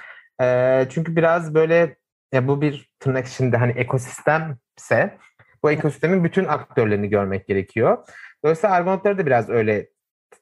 E, 0.40 0.86
çünkü 0.90 1.16
biraz 1.16 1.54
böyle 1.54 1.96
ya 2.32 2.48
bu 2.48 2.60
bir 2.60 2.90
tırnak 3.00 3.26
içinde 3.26 3.56
hani 3.56 3.72
ekosistemse 3.72 5.18
bu 5.62 5.70
ekosistemin 5.70 6.24
bütün 6.24 6.44
aktörlerini 6.44 7.08
görmek 7.08 7.46
gerekiyor. 7.46 7.98
Dolayısıyla 8.44 8.74
Argonautları 8.74 9.18
da 9.18 9.26
biraz 9.26 9.48
öyle 9.48 9.88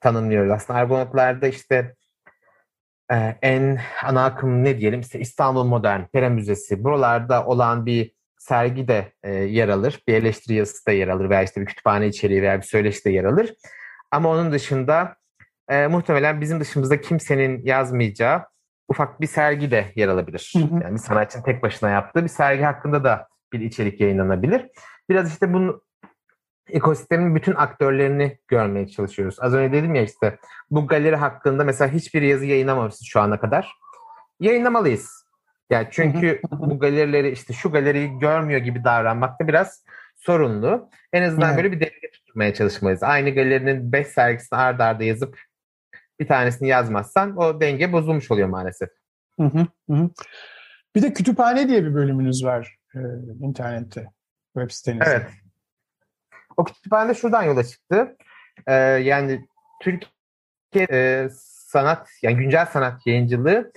tanımlıyoruz. 0.01 0.51
Aslında 0.51 0.79
Argonautlarda 0.79 1.47
işte 1.47 1.95
e, 3.13 3.39
en 3.43 3.81
ana 4.05 4.25
akım 4.25 4.65
ne 4.65 4.79
diyelim 4.79 5.01
işte 5.01 5.21
İstanbul 5.21 5.65
Modern, 5.65 6.03
Pera 6.13 6.29
Müzesi 6.29 6.85
buralarda 6.85 7.47
olan 7.47 7.87
bir 7.87 8.16
sergi 8.49 8.89
de 8.89 9.13
e, 9.23 9.33
yer 9.33 9.69
alır. 9.69 10.03
Bir 10.09 10.15
eleştiri 10.15 10.55
yazısı 10.55 10.87
da 10.87 10.93
yer 10.93 11.09
alır 11.09 11.31
veya 11.31 11.43
işte 11.43 11.61
bir 11.61 11.67
kütüphane 11.67 12.07
içeriği 12.07 12.43
veya 12.43 12.59
bir 12.59 12.67
söyleşi 12.67 13.05
de 13.05 13.11
yer 13.11 13.25
alır. 13.25 13.55
Ama 14.11 14.29
onun 14.29 14.53
dışında 14.53 15.17
e, 15.69 15.87
muhtemelen 15.87 16.41
bizim 16.41 16.61
dışımızda 16.61 17.01
kimsenin 17.01 17.65
yazmayacağı 17.65 18.45
ufak 18.89 19.21
bir 19.21 19.27
sergi 19.27 19.71
de 19.71 19.93
yer 19.95 20.09
alabilir. 20.09 20.53
Hı 20.57 20.59
hı. 20.59 20.83
Yani 20.83 20.95
bir 20.95 20.99
sanatçının 20.99 21.43
tek 21.43 21.63
başına 21.63 21.91
yaptığı 21.91 22.25
bir 22.25 22.29
sergi 22.29 22.63
hakkında 22.63 23.05
da 23.05 23.29
bir 23.53 23.61
içerik 23.61 24.01
yayınlanabilir. 24.01 24.69
Biraz 25.11 25.33
işte 25.33 25.53
bunun 25.53 25.83
ekosistemin 26.69 27.35
bütün 27.35 27.55
aktörlerini 27.55 28.39
görmeye 28.49 28.89
çalışıyoruz. 28.89 29.37
Az 29.41 29.55
önce 29.55 29.73
dedim 29.73 29.95
ya 29.95 30.03
işte 30.03 30.39
bu 30.71 30.87
galeri 30.87 31.17
hakkında 31.17 31.65
mesela 31.65 31.93
hiçbir 31.93 32.23
yazı 32.23 32.47
yayınlamamışız 32.47 33.07
şu 33.07 33.21
ana 33.21 33.41
kadar. 33.41 33.73
Yayınlamalıyız. 34.41 35.26
Yani 35.71 35.89
çünkü 35.91 36.41
bu 36.51 36.79
galerileri 36.79 37.31
işte 37.31 37.53
şu 37.53 37.73
galeriyi 37.73 38.19
görmüyor 38.19 38.61
gibi 38.61 38.85
davranmak 38.85 39.41
da 39.41 39.49
biraz 39.49 39.85
sorunlu. 40.17 40.91
En 41.13 41.23
azından 41.23 41.49
evet. 41.49 41.57
böyle 41.57 41.73
bir 41.73 41.81
denge 41.81 42.11
tutmaya 42.13 42.55
çalışmalıyız. 42.55 43.03
Aynı 43.03 43.31
galerinin 43.31 43.93
5 43.93 44.07
sergisini 44.07 44.59
ardarda 44.59 44.85
arda 44.85 45.05
yazıp 45.05 45.39
bir 46.21 46.27
tanesini 46.27 46.69
yazmazsan 46.69 47.37
o 47.37 47.61
denge 47.61 47.93
bozulmuş 47.93 48.31
oluyor 48.31 48.49
maalesef. 48.49 48.89
Hı 49.41 49.47
hı, 49.47 49.67
hı. 49.91 50.11
Bir 50.95 51.03
de 51.03 51.13
kütüphane 51.13 51.69
diye 51.69 51.85
bir 51.85 51.95
bölümünüz 51.95 52.45
var 52.45 52.77
e, 52.95 52.99
internette, 53.41 54.07
web 54.57 54.71
sitenizde. 54.71 55.05
Evet. 55.11 55.27
O 56.57 56.65
kütüphane 56.65 57.15
şuradan 57.15 57.43
yola 57.43 57.65
çıktı. 57.65 58.17
Ee, 58.67 58.75
yani 58.75 59.47
Türkiye 59.83 60.87
e, 60.91 61.29
sanat, 61.33 62.09
yani 62.23 62.37
güncel 62.37 62.67
sanat 62.67 63.07
yayıncılığı 63.07 63.73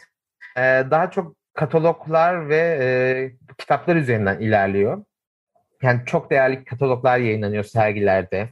e, 0.57 0.61
daha 0.91 1.11
çok 1.11 1.38
kataloglar 1.59 2.49
ve 2.49 2.77
e, 2.81 2.87
kitaplar 3.57 3.95
üzerinden 3.95 4.39
ilerliyor. 4.39 5.03
Yani 5.81 6.01
çok 6.05 6.31
değerli 6.31 6.65
kataloglar 6.65 7.17
yayınlanıyor 7.17 7.63
sergilerde. 7.63 8.49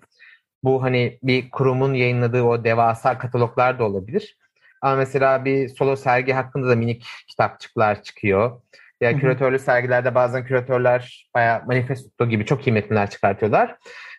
Bu 0.63 0.83
hani 0.83 1.19
bir 1.23 1.49
kurumun 1.49 1.93
yayınladığı 1.93 2.43
o 2.43 2.63
devasa 2.63 3.17
kataloglar 3.17 3.79
da 3.79 3.83
olabilir. 3.83 4.37
Ama 4.81 4.95
mesela 4.95 5.45
bir 5.45 5.69
solo 5.69 5.95
sergi 5.95 6.33
hakkında 6.33 6.69
da 6.69 6.75
minik 6.75 7.05
kitapçıklar 7.27 8.03
çıkıyor. 8.03 8.61
Ya 9.01 9.11
yani 9.11 9.21
küratörlü 9.21 9.59
sergilerde 9.59 10.15
bazen 10.15 10.45
küratörler 10.45 11.29
bayağı 11.35 11.65
manifesto 11.65 12.29
gibi 12.29 12.45
çok 12.45 12.63
kıymetliler 12.63 13.09
çıkartıyorlar. 13.09 13.77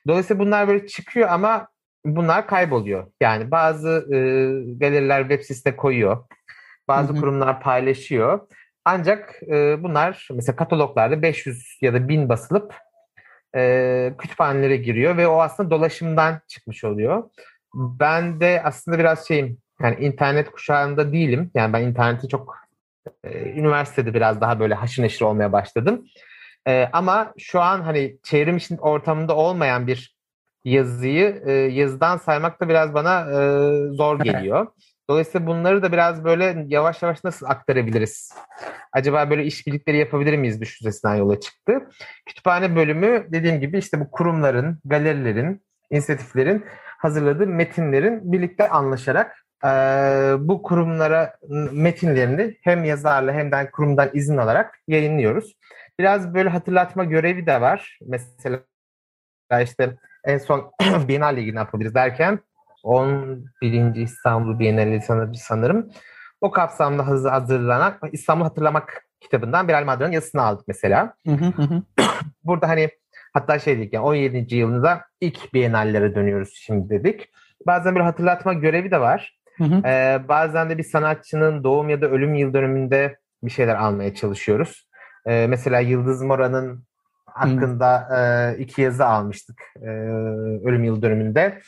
Dolayısıyla 0.09 0.45
bunlar 0.45 0.69
böyle 0.69 0.87
çıkıyor 0.87 1.29
ama 1.29 1.69
bunlar 2.05 2.47
kayboluyor. 2.47 3.07
Yani 3.21 3.51
bazı 3.51 3.89
e, 3.89 4.19
galeriler 4.75 5.21
web 5.21 5.41
sitesine 5.41 5.77
koyuyor. 5.77 6.25
Bazı 6.89 7.15
kurumlar 7.15 7.61
paylaşıyor. 7.61 8.41
Ancak 8.91 9.43
e, 9.43 9.83
bunlar 9.83 10.29
mesela 10.33 10.57
kataloglarda 10.57 11.23
500 11.23 11.79
ya 11.81 11.95
da 11.95 12.09
1000 12.09 12.29
basılıp 12.29 12.75
e, 13.57 14.15
kütüphanelere 14.19 14.77
giriyor 14.77 15.17
ve 15.17 15.27
o 15.27 15.41
aslında 15.41 15.71
dolaşımdan 15.71 16.41
çıkmış 16.49 16.85
oluyor. 16.85 17.31
Ben 17.75 18.41
de 18.41 18.63
aslında 18.65 18.99
biraz 18.99 19.29
şeyim 19.29 19.59
yani 19.83 19.97
internet 20.01 20.51
kuşağında 20.51 21.13
değilim. 21.13 21.51
Yani 21.55 21.73
ben 21.73 21.83
interneti 21.83 22.29
çok 22.29 22.57
e, 23.25 23.51
üniversitede 23.51 24.15
biraz 24.15 24.41
daha 24.41 24.61
böyle 24.61 24.75
haşır 24.75 25.03
neşir 25.03 25.25
olmaya 25.25 25.53
başladım. 25.53 26.07
E, 26.69 26.89
ama 26.93 27.33
şu 27.39 27.61
an 27.61 27.81
hani 27.81 28.17
çevrim 28.23 28.57
için 28.57 28.77
ortamında 28.77 29.37
olmayan 29.37 29.87
bir 29.87 30.17
yazıyı 30.65 31.43
e, 31.47 31.53
yazıdan 31.53 32.17
saymak 32.17 32.61
da 32.61 32.69
biraz 32.69 32.95
bana 32.95 33.21
e, 33.21 33.37
zor 33.93 34.21
geliyor. 34.21 34.67
Dolayısıyla 35.11 35.47
bunları 35.47 35.83
da 35.83 35.93
biraz 35.93 36.25
böyle 36.25 36.65
yavaş 36.69 37.03
yavaş 37.03 37.25
nasıl 37.25 37.47
aktarabiliriz? 37.47 38.33
Acaba 38.93 39.31
böyle 39.31 39.45
işbirlikleri 39.45 39.99
yapabilir 39.99 40.37
miyiz 40.37 40.61
düşüncesinden 40.61 41.15
yola 41.15 41.41
çıktı. 41.41 41.91
Kütüphane 42.27 42.77
bölümü 42.77 43.27
dediğim 43.33 43.61
gibi 43.61 43.79
işte 43.79 44.01
bu 44.01 44.11
kurumların, 44.11 44.79
galerilerin, 44.85 45.63
inisiyatiflerin 45.91 46.65
hazırladığı 46.99 47.47
metinlerin 47.47 48.33
birlikte 48.33 48.69
anlaşarak 48.69 49.45
e, 49.65 49.69
bu 50.39 50.63
kurumlara 50.63 51.37
metinlerini 51.73 52.57
hem 52.63 52.85
yazarla 52.85 53.33
hem 53.33 53.53
de 53.53 53.71
kurumdan 53.71 54.11
izin 54.13 54.37
alarak 54.37 54.81
yayınlıyoruz. 54.89 55.57
Biraz 55.99 56.35
böyle 56.35 56.49
hatırlatma 56.49 57.05
görevi 57.05 57.47
de 57.47 57.61
var. 57.61 57.99
Mesela 58.07 58.61
işte 59.63 59.97
en 60.25 60.39
son 60.39 60.73
Biennale 61.09 61.41
ilgili 61.41 61.57
yapabiliriz 61.57 61.95
derken 61.95 62.39
11. 62.89 63.95
İstanbul 63.95 64.59
Bienali 64.59 65.01
sanırım. 65.35 65.91
O 66.41 66.51
kapsamda 66.51 67.07
hazırlanan 67.07 67.95
İstanbul 68.13 68.45
Hatırlamak 68.45 69.05
kitabından 69.21 69.69
Bilal 69.69 69.85
Madra'nın 69.85 70.13
yazısını 70.13 70.43
aldık 70.43 70.69
mesela. 70.69 71.15
Burada 72.45 72.69
hani 72.69 72.91
hatta 73.35 73.59
şey 73.59 73.79
dedik 73.79 73.93
yani 73.93 74.05
17. 74.05 74.57
yılında 74.57 75.05
ilk 75.21 75.55
Biennallere 75.55 76.15
dönüyoruz 76.15 76.55
şimdi 76.55 76.91
dedik. 76.91 77.31
Bazen 77.67 77.95
bir 77.95 78.01
hatırlatma 78.01 78.53
görevi 78.53 78.91
de 78.91 79.01
var. 79.01 79.39
Ee, 79.85 80.21
bazen 80.29 80.71
de 80.71 80.79
bir 80.79 80.83
sanatçının 80.83 81.65
doğum 81.65 81.89
ya 81.89 82.01
da 82.01 82.07
ölüm 82.07 82.35
yıl 82.35 82.55
dönümünde 82.55 83.17
bir 83.43 83.51
şeyler 83.51 83.75
almaya 83.75 84.15
çalışıyoruz. 84.15 84.89
Ee, 85.27 85.47
mesela 85.49 85.81
Yıldız 85.81 86.23
Mora'nın 86.23 86.85
hakkında 87.27 88.09
e, 88.19 88.59
iki 88.59 88.83
yazı 88.83 89.07
almıştık 89.07 89.63
e, 89.83 89.89
ölüm 90.65 90.85
yıl 90.85 91.03
dönümünde 91.03 91.59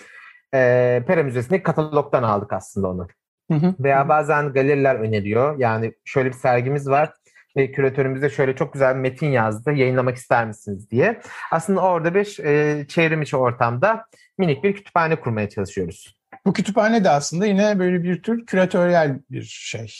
e, 0.54 1.02
Pera 1.06 1.22
Müzesi'ndeki 1.22 1.62
katalogdan 1.62 2.22
aldık 2.22 2.52
aslında 2.52 2.88
onu. 2.88 3.06
Hı 3.50 3.54
hı. 3.54 3.74
Veya 3.80 4.08
bazen 4.08 4.52
galeriler 4.52 4.94
öneriyor. 4.94 5.58
Yani 5.58 5.92
şöyle 6.04 6.28
bir 6.28 6.34
sergimiz 6.34 6.88
var 6.88 7.12
ve 7.56 7.72
küratörümüz 7.72 8.22
de 8.22 8.30
şöyle 8.30 8.56
çok 8.56 8.72
güzel 8.72 8.94
bir 8.94 9.00
metin 9.00 9.26
yazdı. 9.26 9.72
Yayınlamak 9.72 10.16
ister 10.16 10.46
misiniz 10.46 10.90
diye. 10.90 11.20
Aslında 11.50 11.80
orada 11.80 12.14
bir 12.14 12.38
e, 12.44 12.86
çevrim 12.88 13.22
içi 13.22 13.36
ortamda 13.36 14.06
minik 14.38 14.64
bir 14.64 14.74
kütüphane 14.74 15.16
kurmaya 15.16 15.48
çalışıyoruz. 15.48 16.20
Bu 16.46 16.52
kütüphane 16.52 17.04
de 17.04 17.10
aslında 17.10 17.46
yine 17.46 17.78
böyle 17.78 18.02
bir 18.02 18.22
tür 18.22 18.46
küratöryel 18.46 19.20
bir 19.30 19.42
şey. 19.42 19.94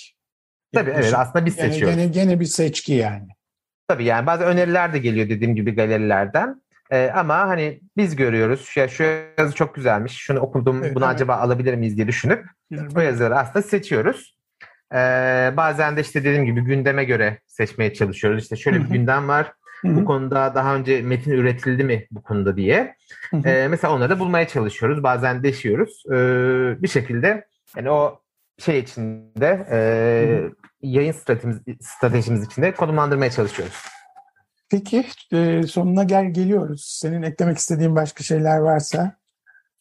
Tabii 0.75 0.91
evet 0.91 1.15
aslında 1.17 1.47
biz 1.47 1.55
seçiyoruz. 1.55 1.97
Gene, 1.97 2.07
gene 2.07 2.41
bir 2.41 2.45
seçki 2.45 2.93
yani. 2.93 3.29
Tabii 3.89 4.05
yani 4.05 4.27
bazı 4.27 4.45
öneriler 4.45 4.93
de 4.93 4.99
geliyor 4.99 5.29
dediğim 5.29 5.57
gibi 5.57 5.75
galerilerden. 5.75 6.63
Ee, 6.90 7.11
ama 7.14 7.38
hani 7.38 7.81
biz 7.96 8.16
görüyoruz. 8.16 8.66
Şu, 8.66 8.88
şu 8.88 9.05
yazı 9.38 9.55
çok 9.55 9.74
güzelmiş. 9.74 10.12
Şunu 10.12 10.40
okudum. 10.40 10.81
Evet, 10.85 10.94
bunu 10.94 11.05
evet. 11.05 11.14
acaba 11.14 11.37
alabilir 11.37 11.74
miyiz 11.74 11.96
diye 11.96 12.07
düşünüp 12.07 12.44
bu 12.70 13.00
yazıları 13.00 13.38
aslında 13.38 13.62
seçiyoruz. 13.62 14.37
Ee, 14.94 15.53
bazen 15.57 15.96
de 15.96 16.00
işte 16.00 16.24
dediğim 16.24 16.44
gibi 16.44 16.61
gündeme 16.61 17.05
göre 17.05 17.38
seçmeye 17.46 17.94
çalışıyoruz. 17.94 18.42
İşte 18.42 18.57
şöyle 18.57 18.79
bir 18.79 18.90
gündem 18.90 19.29
var. 19.29 19.53
Hı 19.83 19.88
hı. 19.88 19.96
Bu 19.96 20.05
konuda 20.05 20.55
daha 20.55 20.74
önce 20.74 21.03
metin 21.03 21.31
üretildi 21.31 21.85
mi 21.85 22.07
bu 22.11 22.22
konuda 22.22 22.57
diye. 22.57 22.94
Hı 23.31 23.37
hı. 23.37 23.48
Ee, 23.48 23.68
mesela 23.68 23.94
onları 23.94 24.11
da 24.11 24.18
bulmaya 24.18 24.48
çalışıyoruz. 24.48 25.03
Bazen 25.03 25.42
deşiyoruz. 25.42 26.03
Ee, 26.07 26.83
bir 26.83 26.88
şekilde 26.88 27.46
yani 27.76 27.90
o 27.90 28.20
şey 28.59 28.79
içinde 28.79 29.66
e, 29.70 29.79
yayın 30.83 31.12
stratejimiz, 31.12 31.59
stratejimiz 31.81 32.44
içinde 32.44 32.72
konumlandırmaya 32.72 33.31
çalışıyoruz. 33.31 33.85
Peki 34.70 35.06
e, 35.33 35.62
sonuna 35.62 36.04
gel 36.04 36.33
geliyoruz. 36.33 36.98
Senin 37.00 37.22
eklemek 37.22 37.59
istediğin 37.59 37.96
başka 37.96 38.24
şeyler 38.24 38.59
varsa. 38.59 39.20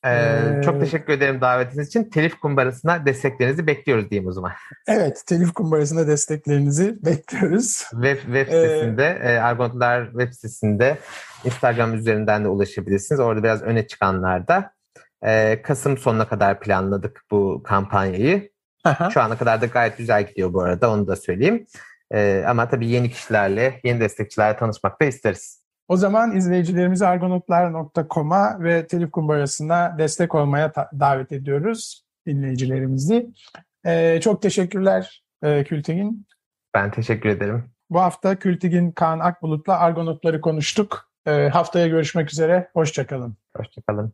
Ee, 0.06 0.10
Ee, 0.10 0.62
çok 0.66 0.80
teşekkür 0.80 1.14
ederim 1.14 1.42
davetiniz 1.42 1.88
için. 1.88 2.04
Telif 2.04 2.40
kumbarasına 2.40 3.06
desteklerinizi 3.06 3.68
bekliyoruz 3.68 4.10
diyeyim 4.10 4.30
o 4.30 4.32
zaman. 4.32 4.52
Evet, 4.88 5.24
telif 5.28 5.54
kumbarasına 5.54 6.08
desteklerinizi 6.08 7.06
bekliyoruz. 7.06 7.84
Web, 7.92 8.18
web 8.18 8.48
Ee, 8.48 8.52
sitesinde, 8.52 9.20
e, 9.24 9.38
Argontlar 9.38 10.06
web 10.12 10.34
sitesinde 10.34 10.98
Instagram 11.46 11.94
üzerinden 11.94 12.44
de 12.44 12.48
ulaşabilirsiniz. 12.48 13.20
Orada 13.20 13.44
biraz 13.44 13.62
öne 13.62 13.88
çıkanlarda. 13.88 14.74
E, 15.26 15.62
Kasım 15.62 15.98
sonuna 15.98 16.28
kadar 16.28 16.60
planladık 16.60 17.22
bu 17.32 17.64
kampanyayı. 17.64 18.52
Aha. 18.84 19.10
Şu 19.10 19.22
ana 19.22 19.38
kadar 19.38 19.62
da 19.62 19.66
gayet 19.66 19.98
güzel 19.98 20.28
gidiyor 20.28 20.54
bu 20.54 20.62
arada 20.62 20.92
onu 20.92 21.08
da 21.08 21.16
söyleyeyim. 21.16 21.66
E, 22.12 22.44
ama 22.48 22.70
tabii 22.70 22.88
yeni 22.88 23.10
kişilerle, 23.10 23.80
yeni 23.84 24.00
destekçilerle 24.00 24.58
tanışmak 24.58 25.02
da 25.02 25.06
isteriz. 25.06 25.64
O 25.88 25.98
zaman 25.98 26.36
izleyicilerimizi 26.36 27.08
argonotlar.com'a 27.08 28.58
ve 28.60 28.88
telif 28.88 29.12
kumbarasına 29.12 29.96
destek 29.98 30.36
olmaya 30.36 30.74
davet 31.00 31.32
ediyoruz 31.32 32.04
dinleyicilerimizi. 32.28 33.30
Ee, 33.86 34.20
çok 34.22 34.42
teşekkürler 34.42 35.24
e, 35.44 35.64
Kültigin. 35.64 36.28
Ben 36.74 36.92
teşekkür 36.92 37.30
ederim. 37.30 37.72
Bu 37.90 38.00
hafta 38.00 38.36
Kültigin 38.36 38.92
Kaan 38.92 39.20
Akbulut'la 39.20 39.80
Argonotları 39.80 40.42
konuştuk. 40.42 41.10
Ee, 41.26 41.50
haftaya 41.54 41.88
görüşmek 41.88 42.32
üzere. 42.32 42.70
Hoşçakalın. 42.74 43.38
Hoşçakalın. 43.58 44.14